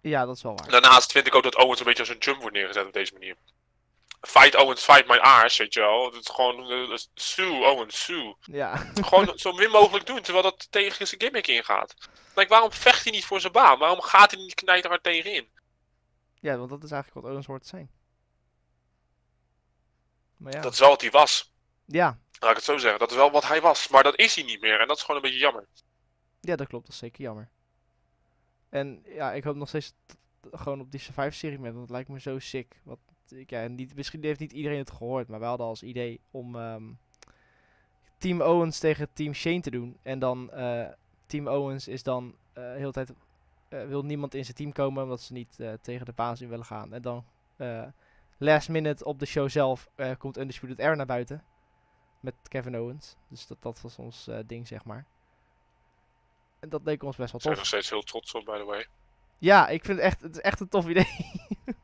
ja, 0.00 0.26
dat 0.26 0.36
is 0.36 0.42
wel 0.42 0.56
waar. 0.56 0.68
Daarnaast 0.70 1.12
vind 1.12 1.26
ik 1.26 1.34
ook 1.34 1.42
dat 1.42 1.56
Owens 1.56 1.78
een 1.80 1.86
beetje 1.86 2.02
als 2.02 2.12
een 2.12 2.18
jump 2.18 2.40
wordt 2.40 2.56
neergezet 2.56 2.86
op 2.86 2.92
deze 2.92 3.12
manier. 3.12 3.36
Fight 4.20 4.56
Owens, 4.56 4.84
fight 4.84 5.06
my 5.06 5.16
ass, 5.16 5.56
weet 5.58 5.74
je 5.74 5.80
wel. 5.80 6.04
Het 6.04 6.14
is 6.14 6.28
gewoon, 6.34 6.70
eh, 6.70 6.96
sue 7.14 7.64
Owens, 7.64 8.04
sue. 8.04 8.34
Ja, 8.40 8.76
Gewoon 8.76 9.38
zo 9.38 9.52
min 9.52 9.70
mogelijk 9.70 10.06
doen, 10.06 10.20
terwijl 10.20 10.44
dat 10.44 10.66
tegen 10.70 11.06
zijn 11.06 11.20
gimmick 11.20 11.46
ingaat. 11.46 11.94
Like, 12.34 12.48
waarom 12.48 12.72
vecht 12.72 13.02
hij 13.04 13.12
niet 13.12 13.24
voor 13.24 13.40
zijn 13.40 13.52
baan? 13.52 13.78
Waarom 13.78 14.00
gaat 14.00 14.30
hij 14.30 14.40
niet 14.40 14.54
knijterhard 14.54 15.02
tegenin? 15.02 15.48
ja, 16.40 16.56
want 16.56 16.70
dat 16.70 16.84
is 16.84 16.90
eigenlijk 16.90 17.22
wat 17.22 17.30
Owens 17.32 17.46
hoort 17.46 17.62
te 17.62 17.68
zijn. 17.68 17.90
Maar 20.36 20.52
ja, 20.52 20.60
Dat 20.60 20.72
is 20.72 20.78
wel 20.78 20.88
wat 20.88 21.00
hij 21.00 21.10
was. 21.10 21.52
ja, 21.86 22.18
Laat 22.38 22.50
ik 22.50 22.56
het 22.56 22.64
zo 22.64 22.78
zeggen. 22.78 22.98
Dat 22.98 23.10
is 23.10 23.16
wel 23.16 23.30
wat 23.30 23.46
hij 23.48 23.60
was. 23.60 23.88
Maar 23.88 24.02
dat 24.02 24.18
is 24.18 24.34
hij 24.34 24.44
niet 24.44 24.60
meer. 24.60 24.80
En 24.80 24.88
dat 24.88 24.96
is 24.96 25.02
gewoon 25.02 25.16
een 25.16 25.22
beetje 25.22 25.38
jammer. 25.38 25.66
ja, 26.40 26.56
dat 26.56 26.66
klopt. 26.66 26.84
Dat 26.84 26.94
is 26.94 27.00
zeker 27.00 27.22
jammer. 27.22 27.50
En 28.68 29.02
ja, 29.06 29.32
ik 29.32 29.44
hoop 29.44 29.56
nog 29.56 29.68
steeds 29.68 29.92
gewoon 30.52 30.80
op 30.80 30.90
die 30.90 31.00
Survivor-serie 31.00 31.58
met, 31.58 31.70
want 31.70 31.82
het 31.82 31.90
lijkt 31.90 32.08
me 32.08 32.20
zo 32.20 32.38
sick. 32.38 32.80
Wat, 32.82 32.98
ik, 33.32 33.50
ja, 33.50 33.66
niet, 33.66 33.94
misschien 33.94 34.24
heeft 34.24 34.40
niet 34.40 34.52
iedereen 34.52 34.78
het 34.78 34.90
gehoord, 34.90 35.28
maar 35.28 35.40
we 35.40 35.44
hadden 35.44 35.66
als 35.66 35.82
idee 35.82 36.20
om 36.30 36.56
ehm, 36.56 36.84
Team 38.18 38.40
Owens 38.40 38.78
tegen 38.78 39.12
Team 39.12 39.34
Shane 39.34 39.60
te 39.60 39.70
doen. 39.70 39.98
En 40.02 40.18
dan 40.18 40.50
eh, 40.50 40.88
Team 41.26 41.48
Owens 41.48 41.88
is 41.88 42.02
dan 42.02 42.34
eh 42.52 42.62
de 42.62 42.78
hele 42.78 42.92
tijd 42.92 43.12
eh, 43.68 43.86
wil 43.86 44.04
niemand 44.04 44.34
in 44.34 44.44
zijn 44.44 44.56
team 44.56 44.72
komen 44.72 45.02
omdat 45.02 45.20
ze 45.20 45.32
niet 45.32 45.58
tegen 45.82 46.06
de 46.06 46.12
baas 46.12 46.40
in 46.40 46.48
willen 46.48 46.64
gaan. 46.64 46.92
En 46.92 47.02
dan 47.02 47.24
last 48.38 48.68
minute 48.68 49.04
op 49.04 49.18
de 49.18 49.26
show 49.26 49.48
zelf 49.48 49.88
komt 50.18 50.38
Undisputed 50.38 50.78
Era 50.78 50.94
naar 50.94 51.06
buiten 51.06 51.44
met 52.20 52.34
Kevin 52.48 52.78
Owens. 52.78 53.16
Dus 53.28 53.46
dat, 53.46 53.62
dat 53.62 53.80
was 53.80 53.98
ons 53.98 54.30
ding, 54.46 54.66
zeg 54.66 54.84
maar. 54.84 55.06
En 56.60 56.68
dat 56.68 56.84
leek 56.84 57.02
ons 57.02 57.16
best 57.16 57.32
wel 57.32 57.40
tof. 57.40 57.56
nog 57.56 57.66
steeds 57.66 57.90
heel 57.90 58.02
trots 58.02 58.34
op, 58.34 58.44
by 58.44 58.58
the 58.58 58.64
way. 58.64 58.86
Ja, 59.38 59.68
ik 59.68 59.84
vind 59.84 59.98
het 59.98 60.06
echt, 60.06 60.20
het 60.20 60.36
is 60.36 60.40
echt 60.40 60.60
een 60.60 60.68
tof 60.68 60.88
idee. 60.88 61.08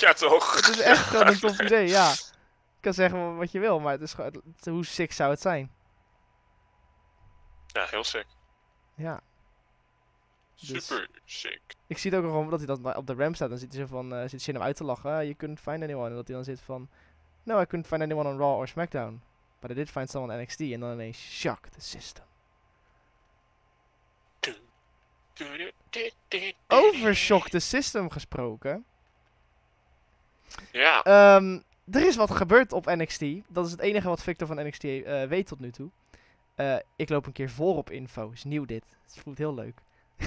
Ja, 0.00 0.12
toch? 0.12 0.54
het 0.56 0.68
is 0.68 0.80
echt 0.80 1.06
gewoon 1.06 1.26
een 1.26 1.38
tof 1.48 1.60
idee, 1.60 1.86
ja. 1.88 2.10
Je 2.10 2.80
kan 2.80 2.94
zeggen 2.94 3.36
wat 3.36 3.52
je 3.52 3.58
wil, 3.60 3.80
maar 3.80 3.92
het 3.92 4.00
is 4.02 4.12
gewoon, 4.14 4.42
het- 4.56 4.64
hoe 4.66 4.84
sick 4.84 5.12
zou 5.12 5.30
het 5.30 5.40
zijn? 5.40 5.72
Ja, 7.66 7.84
heel 7.90 8.04
sick. 8.04 8.26
Ja. 8.94 9.20
Dus- 10.60 10.86
Super 10.86 11.08
sick. 11.24 11.60
Ik 11.86 11.98
zie 11.98 12.10
het 12.10 12.20
ook 12.20 12.26
gewoon 12.26 12.50
dat 12.50 12.58
hij 12.58 12.66
dan 12.66 12.96
op 12.96 13.06
de 13.06 13.14
ramp 13.14 13.34
staat. 13.34 13.48
Dan 13.48 13.58
zit 13.58 13.72
hij 13.72 13.80
zo 13.80 13.86
van, 13.86 14.14
eh 14.14 14.28
zit 14.28 14.42
Shin 14.42 14.54
hem 14.54 14.62
uit 14.62 14.76
te 14.76 14.84
lachen. 14.84 15.10
You 15.10 15.34
couldn't 15.34 15.60
find 15.60 15.82
anyone. 15.82 16.08
En 16.08 16.14
dat 16.14 16.26
hij 16.26 16.36
dan 16.36 16.44
zit 16.44 16.60
van, 16.60 16.88
no, 17.42 17.60
I 17.60 17.66
couldn't 17.66 17.86
find 17.86 18.02
anyone 18.02 18.28
on 18.28 18.38
Raw 18.38 18.56
or 18.56 18.68
SmackDown. 18.68 19.22
But 19.60 19.70
I 19.70 19.74
did 19.74 19.90
find 19.90 20.10
someone 20.10 20.34
on 20.34 20.40
NXT. 20.40 20.60
En 20.60 20.80
dan 20.80 20.92
ineens, 20.92 21.18
shock 21.18 21.66
the 21.66 21.80
system. 21.80 22.24
Over 26.68 27.14
shock 27.16 27.48
the 27.48 27.58
system 27.60 28.10
gesproken. 28.10 28.84
Ja, 30.72 31.02
Ehm, 31.02 31.58
er 31.90 32.06
is 32.06 32.16
wat 32.16 32.30
gebeurd 32.30 32.72
op 32.72 32.86
NXT. 32.86 33.24
Dat 33.48 33.66
is 33.66 33.70
het 33.70 33.80
enige 33.80 34.08
wat 34.08 34.22
Victor 34.22 34.46
van 34.46 34.66
NXT 34.66 34.84
eh, 34.84 35.24
weet 35.24 35.46
tot 35.46 35.60
nu 35.60 35.70
toe. 35.70 35.90
Eh, 36.54 36.76
ik 36.96 37.08
loop 37.08 37.26
een 37.26 37.32
keer 37.32 37.50
voor 37.50 37.76
op 37.76 37.90
info. 37.90 38.30
Is 38.30 38.44
nieuw 38.44 38.64
dit. 38.64 38.84
Het 39.04 39.18
voelt 39.22 39.38
heel 39.38 39.54
leuk. 39.54 39.74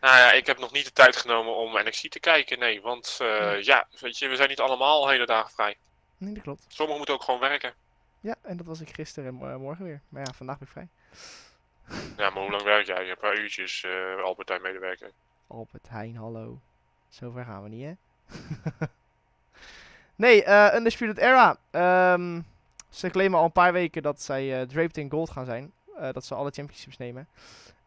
nou 0.00 0.16
ja, 0.18 0.32
ik 0.32 0.46
heb 0.46 0.58
nog 0.58 0.72
niet 0.72 0.84
de 0.84 0.92
tijd 0.92 1.16
genomen 1.16 1.56
om 1.56 1.72
NXT 1.84 2.10
te 2.10 2.20
kijken, 2.20 2.58
nee. 2.58 2.80
Want 2.80 3.18
eh, 3.20 3.62
ja, 3.62 3.86
weet 4.00 4.18
je, 4.18 4.28
we 4.28 4.36
zijn 4.36 4.48
niet 4.48 4.60
allemaal 4.60 5.08
hele 5.08 5.26
dagen 5.26 5.50
vrij. 5.50 5.76
nee, 6.16 6.34
dat 6.34 6.42
klopt. 6.42 6.64
Sommigen 6.68 6.96
moeten 6.96 7.14
ook 7.14 7.22
gewoon 7.22 7.40
werken. 7.40 7.74
Ja, 8.20 8.36
en 8.42 8.56
dat 8.56 8.66
was 8.66 8.80
ik 8.80 8.90
gisteren 8.94 9.40
en 9.40 9.60
morgen 9.60 9.84
weer. 9.84 10.00
Maar 10.08 10.22
ja, 10.26 10.32
vandaag 10.32 10.58
ben 10.58 10.66
ik 10.66 10.72
vrij. 10.72 10.88
Ja, 12.16 12.30
maar 12.30 12.42
hoe 12.42 12.50
lang 12.50 12.62
werk 12.62 12.86
jij? 12.86 13.10
Een 13.10 13.16
paar 13.20 13.38
uurtjes, 13.38 13.84
eh 13.84 14.22
Albertijn 14.24 14.62
medewerker. 14.62 15.10
Albert 15.46 15.88
Heijn, 15.88 16.16
hallo. 16.16 16.60
Zover 17.08 17.44
gaan 17.44 17.62
we 17.62 17.68
niet, 17.68 17.84
hè? 17.84 17.92
nee, 20.16 20.44
eh 20.44 20.76
Undisputed 20.76 21.18
Era. 21.18 21.56
Ehm, 21.70 22.40
ze 22.88 23.10
claimen 23.10 23.38
al 23.38 23.44
een 23.44 23.52
paar 23.52 23.72
weken 23.72 24.02
dat 24.02 24.22
zij 24.22 24.60
eh, 24.60 24.66
draped 24.66 24.96
in 24.96 25.10
gold 25.10 25.30
gaan 25.30 25.44
zijn. 25.44 25.72
Eh, 25.96 26.12
dat 26.12 26.24
ze 26.24 26.34
alle 26.34 26.50
championships 26.50 26.96
nemen. 26.96 27.28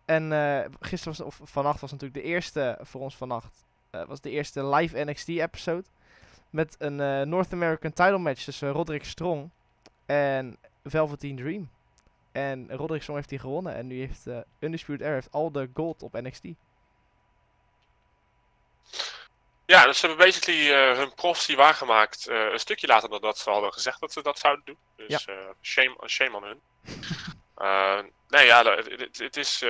En 0.05 0.23
gisteren 0.79 1.17
was, 1.17 1.39
of 1.39 1.49
vannacht 1.49 1.81
was 1.81 1.91
natuurlijk 1.91 2.21
de 2.23 2.29
eerste, 2.29 2.77
voor 2.81 3.01
ons 3.01 3.15
vannacht, 3.15 3.65
was 4.07 4.21
de 4.21 4.29
eerste 4.29 4.65
live 4.65 5.03
NXT 5.03 5.27
episode. 5.27 5.83
Met 6.49 6.75
een 6.77 7.29
North 7.29 7.53
American 7.53 7.93
title 7.93 8.17
match 8.17 8.43
tussen 8.43 8.71
Roderick 8.71 9.03
Strong 9.03 9.49
en 10.05 10.57
Velveteen 10.83 11.35
Dream. 11.35 11.69
En 12.31 12.69
Roderick 12.69 13.01
Strong 13.01 13.17
heeft 13.17 13.29
die 13.29 13.39
gewonnen. 13.39 13.75
En 13.75 13.87
nu 13.87 13.99
heeft 13.99 14.25
Undisputed 14.59 15.05
Era 15.05 15.13
heeft 15.13 15.31
al 15.31 15.51
de 15.51 15.69
gold 15.73 16.03
op 16.03 16.13
NXT. 16.13 16.45
Ja, 19.65 19.85
dus 19.85 19.99
ze 19.99 20.07
hebben 20.07 20.25
basically 20.25 20.71
eh, 20.73 20.97
hun 20.97 21.13
professie 21.13 21.55
waargemaakt 21.55 22.27
eh, 22.27 22.51
een 22.51 22.59
stukje 22.59 22.87
later 22.87 23.09
dan 23.09 23.21
dat 23.21 23.37
ze 23.37 23.49
hadden 23.49 23.73
gezegd 23.73 23.99
dat 23.99 24.13
ze 24.13 24.21
dat 24.21 24.39
zouden 24.39 24.65
doen. 24.65 24.77
Dus 24.95 25.25
eh, 25.25 25.35
shame, 25.61 25.95
shame 26.07 26.35
on 26.37 26.43
hun. 26.43 26.61
Nee, 28.29 28.45
ja, 28.45 28.63
het- 28.65 29.37
is, 29.37 29.61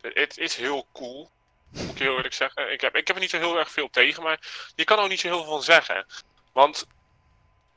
het 0.00 0.38
is 0.38 0.54
heel 0.56 0.86
cool. 0.92 1.30
Moet 1.70 1.90
ik 1.90 1.98
heel 1.98 2.16
eerlijk 2.16 2.34
zeggen. 2.34 2.72
Ik 2.72 2.80
heb, 2.80 2.96
ik 2.96 3.06
heb 3.06 3.16
er 3.16 3.22
niet 3.22 3.30
zo 3.30 3.38
heel 3.38 3.58
erg 3.58 3.70
veel 3.70 3.90
tegen, 3.90 4.22
maar 4.22 4.38
je 4.74 4.84
kan 4.84 4.96
er 4.98 5.02
ook 5.02 5.08
niet 5.10 5.20
zo 5.20 5.28
heel 5.28 5.42
veel 5.42 5.52
van 5.52 5.62
zeggen. 5.62 6.06
Want 6.52 6.86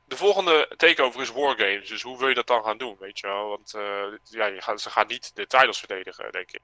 de 0.04 0.16
volgende 0.16 0.72
takeover 0.76 1.20
is 1.20 1.30
Wargames, 1.32 1.88
dus 1.88 2.02
hoe 2.02 2.18
wil 2.18 2.28
je 2.28 2.34
dat 2.34 2.46
dan 2.46 2.64
gaan 2.64 2.78
doen, 2.78 2.96
weet 2.98 3.18
je 3.18 3.26
wel? 3.26 3.48
Want 3.48 3.74
eh, 3.74 4.04
ja, 4.24 4.46
je 4.46 4.60
gaat, 4.62 4.80
ze 4.80 4.90
gaan 4.90 5.06
niet 5.06 5.30
de 5.34 5.46
titles 5.46 5.78
verdedigen, 5.78 6.32
denk 6.32 6.50
ik. 6.52 6.60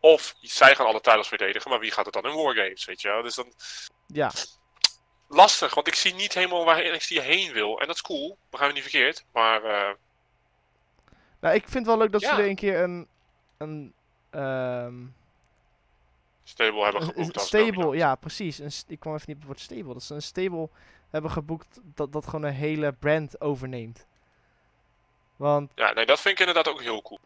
Of 0.00 0.34
zij 0.40 0.74
gaan 0.74 0.86
alle 0.86 1.00
titles 1.00 1.28
verdedigen, 1.28 1.70
maar 1.70 1.78
wie 1.80 1.90
gaat 1.90 2.04
het 2.04 2.14
dan 2.14 2.24
in 2.26 2.36
Wargames, 2.42 2.84
weet 2.84 3.00
je 3.00 3.08
wel? 3.08 3.22
Dus 3.22 3.34
dan, 3.34 3.52
Ja, 4.06 4.30
lastig, 5.28 5.74
want 5.74 5.86
ik 5.86 5.94
zie 5.94 6.14
niet 6.14 6.34
helemaal 6.34 6.64
waar 6.64 6.92
NXT 6.92 7.08
heen 7.08 7.52
wil. 7.52 7.80
En 7.80 7.86
dat 7.86 7.94
is 7.96 8.02
cool, 8.02 8.38
begrijp 8.50 8.70
me 8.72 8.76
niet 8.80 8.90
verkeerd. 8.90 9.24
Maar 9.32 9.64
eh, 9.64 9.94
nou, 11.40 11.54
ik 11.54 11.62
vind 11.62 11.74
het 11.74 11.86
wel 11.86 11.98
leuk 11.98 12.12
dat 12.12 12.20
Ja. 12.20 12.34
ze 12.36 12.42
er 12.42 12.48
een 12.48 12.56
keer 12.56 12.78
een, 12.82 13.08
een, 13.58 13.94
ehm, 14.30 14.94
stable 16.44 16.82
hebben 16.82 17.02
geboekt 17.02 17.34
als 17.38 17.46
stable, 17.46 17.96
ja 17.96 18.14
precies. 18.14 18.58
Een, 18.58 18.70
ik 18.86 19.00
kwam 19.00 19.14
even 19.14 19.24
niet 19.28 19.36
op 19.36 19.42
het 19.42 19.50
woord 19.50 19.60
stable. 19.60 19.92
Dat 19.92 20.02
ze 20.02 20.14
een 20.14 20.22
stable 20.22 20.68
hebben 21.10 21.30
geboekt 21.30 21.80
dat, 21.82 22.12
dat 22.12 22.24
gewoon 22.24 22.42
een 22.42 22.52
hele 22.52 22.92
brand 22.92 23.40
overneemt. 23.40 24.06
Want 25.36 25.70
Ja, 25.74 25.92
nee, 25.92 26.06
dat 26.06 26.20
vind 26.20 26.40
ik 26.40 26.46
inderdaad 26.46 26.72
ook 26.74 26.82
heel 26.82 27.02
cool. 27.02 27.20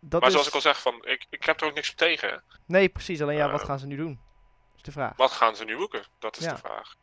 dat 0.00 0.20
maar 0.20 0.28
is... 0.28 0.32
zoals 0.34 0.48
ik 0.48 0.54
al 0.54 0.60
zeg, 0.60 0.80
van, 0.80 0.94
ik, 1.04 1.26
ik 1.30 1.44
heb 1.44 1.60
er 1.60 1.66
ook 1.66 1.74
niks 1.74 1.90
op 1.90 1.96
tegen. 1.96 2.28
hè. 2.28 2.36
Nee, 2.66 2.88
precies. 2.88 3.22
Alleen 3.22 3.36
ja, 3.36 3.50
wat 3.50 3.60
Eh, 3.60 3.66
gaan 3.66 3.78
ze 3.78 3.86
nu 3.86 3.96
doen? 3.96 4.20
Is 4.76 4.82
de 4.82 4.92
vraag. 4.92 5.16
Wat 5.16 5.32
gaan 5.32 5.56
ze 5.56 5.64
nu 5.64 5.76
boeken? 5.76 6.02
Dat 6.18 6.36
is 6.36 6.44
Ja. 6.44 6.52
de 6.52 6.58
vraag. 6.58 6.94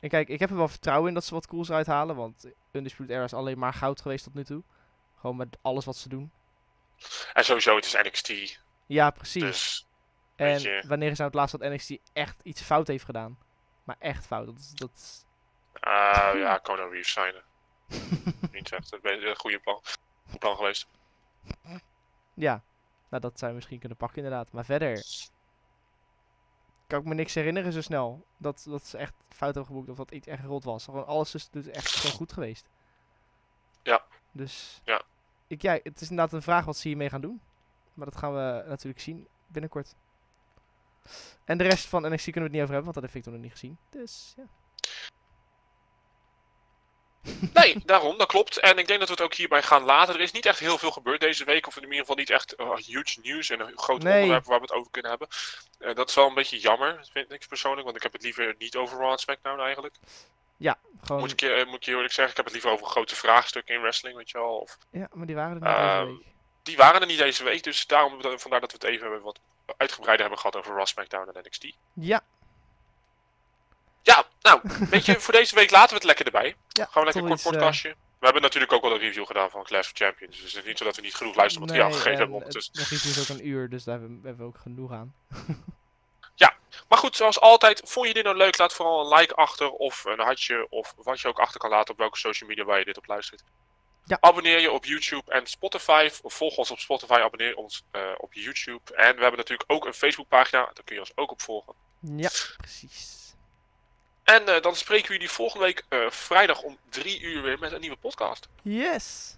En 0.00 0.08
kijk, 0.08 0.28
ik 0.28 0.40
heb 0.40 0.50
er 0.50 0.56
wel 0.56 0.68
vertrouwen 0.68 1.08
in 1.08 1.14
dat 1.14 1.24
ze 1.24 1.34
wat 1.34 1.46
cools 1.46 1.70
uithalen. 1.70 2.16
Want 2.16 2.46
Undisputed 2.72 3.14
Era 3.14 3.24
is 3.24 3.32
alleen 3.34 3.58
maar 3.58 3.74
goud 3.74 4.00
geweest 4.00 4.24
tot 4.24 4.34
nu 4.34 4.44
toe. 4.44 4.62
Gewoon 5.20 5.36
met 5.36 5.58
alles 5.62 5.84
wat 5.84 5.96
ze 5.96 6.08
doen. 6.08 6.30
En 7.32 7.44
sowieso, 7.44 7.76
het 7.76 7.84
is 7.84 7.92
NXT. 8.02 8.60
Ja, 8.86 9.10
precies. 9.10 9.42
Dus 9.42 9.86
en 10.44 10.60
je. 10.60 10.84
wanneer 10.88 11.10
is 11.10 11.18
nou 11.18 11.30
het 11.30 11.38
laatst 11.38 11.58
dat 11.58 11.70
NXT 11.70 11.98
echt 12.12 12.40
iets 12.42 12.62
fout 12.62 12.86
heeft 12.86 13.04
gedaan? 13.04 13.38
Maar 13.84 13.96
echt 13.98 14.26
fout. 14.26 14.46
Dat, 14.46 14.58
is- 14.58 14.72
dat, 14.74 14.90
is- 14.94 15.24
ah 15.80 16.32
ja, 16.38 16.60
Conan 16.62 16.90
Reeves 16.90 17.12
zijn. 17.12 17.34
Niet 18.52 18.72
echt. 18.72 18.90
Dat 18.90 19.04
is 19.04 19.22
een 19.24 19.36
goede 19.36 19.58
plan. 19.58 19.80
Goed 20.30 20.38
plan 20.38 20.56
geweest. 20.56 20.86
Ja, 22.34 22.62
nou 23.08 23.22
dat 23.22 23.38
zou 23.38 23.50
je 23.50 23.56
misschien 23.56 23.78
kunnen 23.78 23.98
pakken 23.98 24.16
inderdaad. 24.24 24.52
Maar 24.52 24.64
verder 24.64 25.04
kan 26.86 27.00
ik 27.00 27.06
me 27.06 27.14
niks 27.14 27.34
herinneren 27.34 27.72
zo 27.72 27.80
snel. 27.80 28.26
Dat, 28.36 28.64
dat 28.68 28.86
ze 28.86 28.98
echt 28.98 29.14
fout 29.28 29.54
hebben 29.54 29.66
geboekt 29.66 29.88
of 29.88 29.96
dat 29.96 30.10
iets 30.10 30.26
echt 30.26 30.44
rot 30.44 30.64
was. 30.64 30.84
Gewoon 30.84 31.06
alles 31.06 31.34
is 31.34 31.48
dus 31.50 31.66
echt 31.66 31.90
gewoon 31.90 32.16
goed 32.16 32.32
geweest. 32.32 32.68
Dus 34.34 34.80
Ja. 34.84 35.02
Ik, 35.46 35.62
ja, 35.62 35.72
het 35.82 36.00
is 36.00 36.10
inderdaad 36.10 36.32
een 36.32 36.42
vraag 36.42 36.64
wat 36.64 36.76
ze 36.76 36.88
hiermee 36.88 37.08
gaan 37.08 37.20
doen. 37.20 37.40
Maar 37.94 38.06
dat 38.06 38.16
gaan 38.16 38.34
we 38.34 38.64
natuurlijk 38.66 39.00
zien 39.02 39.28
binnenkort. 39.46 39.94
En 41.44 41.58
de 41.58 41.64
rest 41.64 41.86
van 41.86 42.02
NXT 42.12 42.24
kunnen 42.30 42.40
we 42.42 42.46
het 42.48 42.52
niet 42.52 42.62
over 42.62 42.74
hebben, 42.74 42.92
want 42.92 42.94
dat 42.94 43.02
heeft 43.02 43.12
Victor 43.12 43.32
nog 43.32 43.42
niet 43.42 43.52
gezien. 43.52 43.78
Dus 43.90 44.34
ja. 44.36 44.44
Nee, 47.54 47.82
daarom, 47.84 48.18
dat 48.18 48.26
klopt. 48.28 48.58
En 48.58 48.78
ik 48.78 48.86
denk 48.86 48.98
dat 48.98 49.08
we 49.08 49.14
het 49.14 49.22
ook 49.22 49.34
hierbij 49.34 49.62
gaan 49.62 49.82
laten. 49.82 50.14
Er 50.14 50.20
is 50.20 50.32
niet 50.32 50.46
echt 50.46 50.58
heel 50.58 50.78
veel 50.78 50.90
gebeurd 50.90 51.20
deze 51.20 51.44
week, 51.44 51.66
of 51.66 51.76
in 51.76 51.82
ieder 51.82 51.98
geval 51.98 52.16
niet 52.16 52.30
echt 52.30 52.54
eh, 52.54 52.74
huge 52.76 53.20
nieuws 53.20 53.50
en 53.50 53.60
een 53.60 53.78
groot 53.78 54.02
Nee. 54.02 54.14
onderwerp 54.14 54.44
waar 54.44 54.56
we 54.60 54.64
het 54.64 54.72
over 54.72 54.90
kunnen 54.90 55.10
hebben. 55.10 55.28
Eh, 55.78 55.94
dat 55.94 56.08
is 56.08 56.14
wel 56.14 56.26
een 56.28 56.34
beetje 56.34 56.58
jammer, 56.58 57.08
vind 57.12 57.32
ik 57.32 57.48
persoonlijk, 57.48 57.84
want 57.84 57.96
ik 57.96 58.02
heb 58.02 58.12
het 58.12 58.22
liever 58.22 58.54
niet 58.58 58.76
over 58.76 58.98
Raw 58.98 59.10
en 59.10 59.18
SmackDown 59.18 59.60
eigenlijk. 59.60 59.94
Gewoon, 61.04 61.20
Moet 61.20 61.32
ik, 61.32 61.40
je, 61.40 61.52
eh, 61.52 61.66
moet 61.66 61.74
ik 61.76 61.82
je 61.84 61.90
eerlijk 61.90 62.12
zeggen, 62.12 62.30
ik 62.30 62.36
heb 62.36 62.44
het 62.44 62.54
liever 62.54 62.70
over 62.70 62.86
grote 62.86 63.16
vraagstukken 63.16 63.74
in 63.74 63.80
wrestling, 63.80 64.16
weet 64.16 64.30
je 64.30 64.38
wel. 64.38 64.56
Of, 64.58 64.78
Ja, 64.90 65.08
maar 65.12 65.26
die 65.26 65.34
waren 65.34 65.62
er 65.62 65.62
niet 65.62 65.76
deze 65.76 65.88
Ehm, 65.88 66.06
week. 66.06 66.26
die 66.62 66.76
waren 66.76 67.00
er 67.00 67.06
niet 67.06 67.18
deze 67.18 67.44
week, 67.44 67.62
dus 67.62 67.86
daarom, 67.86 68.20
vandaar 68.38 68.60
dat 68.60 68.72
we 68.72 68.76
het 68.80 68.84
even 68.84 69.22
wat 69.22 69.40
uitgebreider 69.76 70.20
hebben 70.26 70.38
gehad 70.38 70.56
over 70.56 70.74
Raw, 70.76 70.86
SmackDown 70.86 71.28
en 71.30 71.42
NXT. 71.46 71.66
Ja, 71.92 72.20
Ja, 74.02 74.24
nou, 74.40 74.60
weet 74.90 75.06
je, 75.06 75.20
voor 75.20 75.32
deze 75.34 75.54
week 75.54 75.70
laten 75.70 75.88
we 75.88 75.94
het 75.94 76.04
lekker 76.04 76.24
erbij. 76.26 76.56
ja. 76.68 76.84
Gewoon 76.84 77.04
lekker 77.04 77.22
een 77.22 77.28
kort 77.28 77.44
eh, 77.44 77.50
podcastje. 77.50 77.88
We 78.18 78.24
hebben 78.28 78.42
natuurlijk 78.42 78.72
ook 78.72 78.82
al 78.84 78.92
een 78.92 78.98
review 78.98 79.26
gedaan 79.26 79.50
van 79.50 79.64
Clash 79.64 79.86
of 79.86 79.92
Champions. 79.94 80.40
Dus 80.40 80.52
het 80.52 80.62
is 80.62 80.68
niet 80.68 80.78
zo 80.78 80.84
dat 80.84 80.96
we 80.96 81.02
niet 81.02 81.14
genoeg 81.14 81.34
luistermateriaal 81.34 81.88
nee, 81.88 81.96
gegeven 81.96 82.12
en 82.12 82.18
hebben 82.18 82.36
ondertussen. 82.36 82.72
het- 82.78 82.88
De 82.88 82.94
review 82.94 83.10
is 83.10 83.30
ook 83.30 83.38
een 83.38 83.46
uur, 83.46 83.68
dus 83.68 83.84
daar 83.84 83.98
hebben 83.98 84.20
we, 84.20 84.26
hebben 84.28 84.46
we 84.46 84.52
ook 84.52 84.60
genoeg 84.62 84.92
aan. 84.92 85.14
Maar 86.88 86.98
goed, 87.00 87.16
zoals 87.16 87.40
altijd, 87.40 87.82
vond 87.84 88.06
je 88.06 88.14
dit 88.14 88.24
nou 88.24 88.36
leuk? 88.36 88.58
Laat 88.58 88.72
vooral 88.72 89.00
een 89.12 89.18
like 89.18 89.34
achter 89.34 89.70
of 89.70 90.04
een 90.04 90.18
hartje 90.20 90.66
of 90.70 90.94
wat 90.96 91.20
je 91.20 91.28
ook 91.28 91.38
achter 91.38 91.60
kan 91.60 91.70
laten 91.70 91.92
op 91.92 91.98
welke 91.98 92.18
social 92.18 92.48
media 92.48 92.64
waar 92.64 92.78
je 92.78 92.84
dit 92.84 92.96
op 92.98 93.06
luistert. 93.06 93.42
Ja. 94.04 94.16
Abonneer 94.20 94.60
je 94.60 94.70
op 94.70 94.84
YouTube 94.84 95.32
en 95.32 95.46
Spotify. 95.46 96.10
Of 96.22 96.34
volg 96.34 96.56
ons 96.56 96.70
op 96.70 96.78
Spotify, 96.78 97.12
abonneer 97.12 97.56
ons 97.56 97.84
eh, 97.90 98.12
op 98.16 98.34
YouTube. 98.34 98.94
En 98.94 99.14
we 99.14 99.20
hebben 99.20 99.36
natuurlijk 99.36 99.72
ook 99.72 99.86
een 99.86 99.94
Facebookpagina, 99.94 100.64
daar 100.64 100.84
kun 100.84 100.94
je 100.94 101.00
ons 101.00 101.12
ook 101.14 101.30
op 101.30 101.40
volgen. 101.40 101.74
Ja, 102.16 102.30
precies. 102.56 103.34
En 104.24 104.48
eh, 104.48 104.62
dan 104.62 104.76
spreken 104.76 105.06
we 105.06 105.12
jullie 105.12 105.30
volgende 105.30 105.64
week 105.64 105.84
eh, 105.88 106.10
vrijdag 106.10 106.62
om 106.62 106.78
drie 106.88 107.20
uur 107.20 107.42
weer 107.42 107.58
met 107.58 107.72
een 107.72 107.80
nieuwe 107.80 107.96
podcast. 107.96 108.48
Yes! 108.62 109.36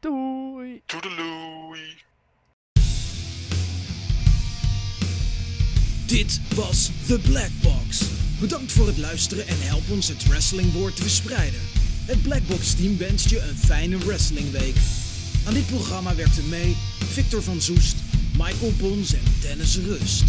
Doei! 0.00 0.82
Toedeloei! 0.86 2.02
Dit 6.06 6.40
was 6.54 6.90
The 7.06 7.20
Black 7.20 7.50
Box. 7.62 8.08
Bedankt 8.40 8.72
voor 8.72 8.86
het 8.86 8.98
luisteren 8.98 9.46
en 9.46 9.60
help 9.60 9.90
ons 9.90 10.08
het 10.08 10.28
wrestlingwoord 10.28 10.96
te 10.96 11.02
verspreiden. 11.02 11.73
Het 12.04 12.22
Black 12.22 12.46
Box 12.46 12.74
team 12.74 12.98
wenst 12.98 13.30
je 13.30 13.40
een 13.40 13.56
fijne 13.56 13.98
wrestlingweek. 13.98 14.76
Aan 15.46 15.54
dit 15.54 15.66
programma 15.66 16.14
werkten 16.14 16.48
mee 16.48 16.76
Victor 17.12 17.42
van 17.42 17.60
Zoest, 17.60 17.96
Michael 18.32 18.72
Bons 18.78 19.14
en 19.14 19.24
Dennis 19.40 19.78
Rust. 19.78 20.24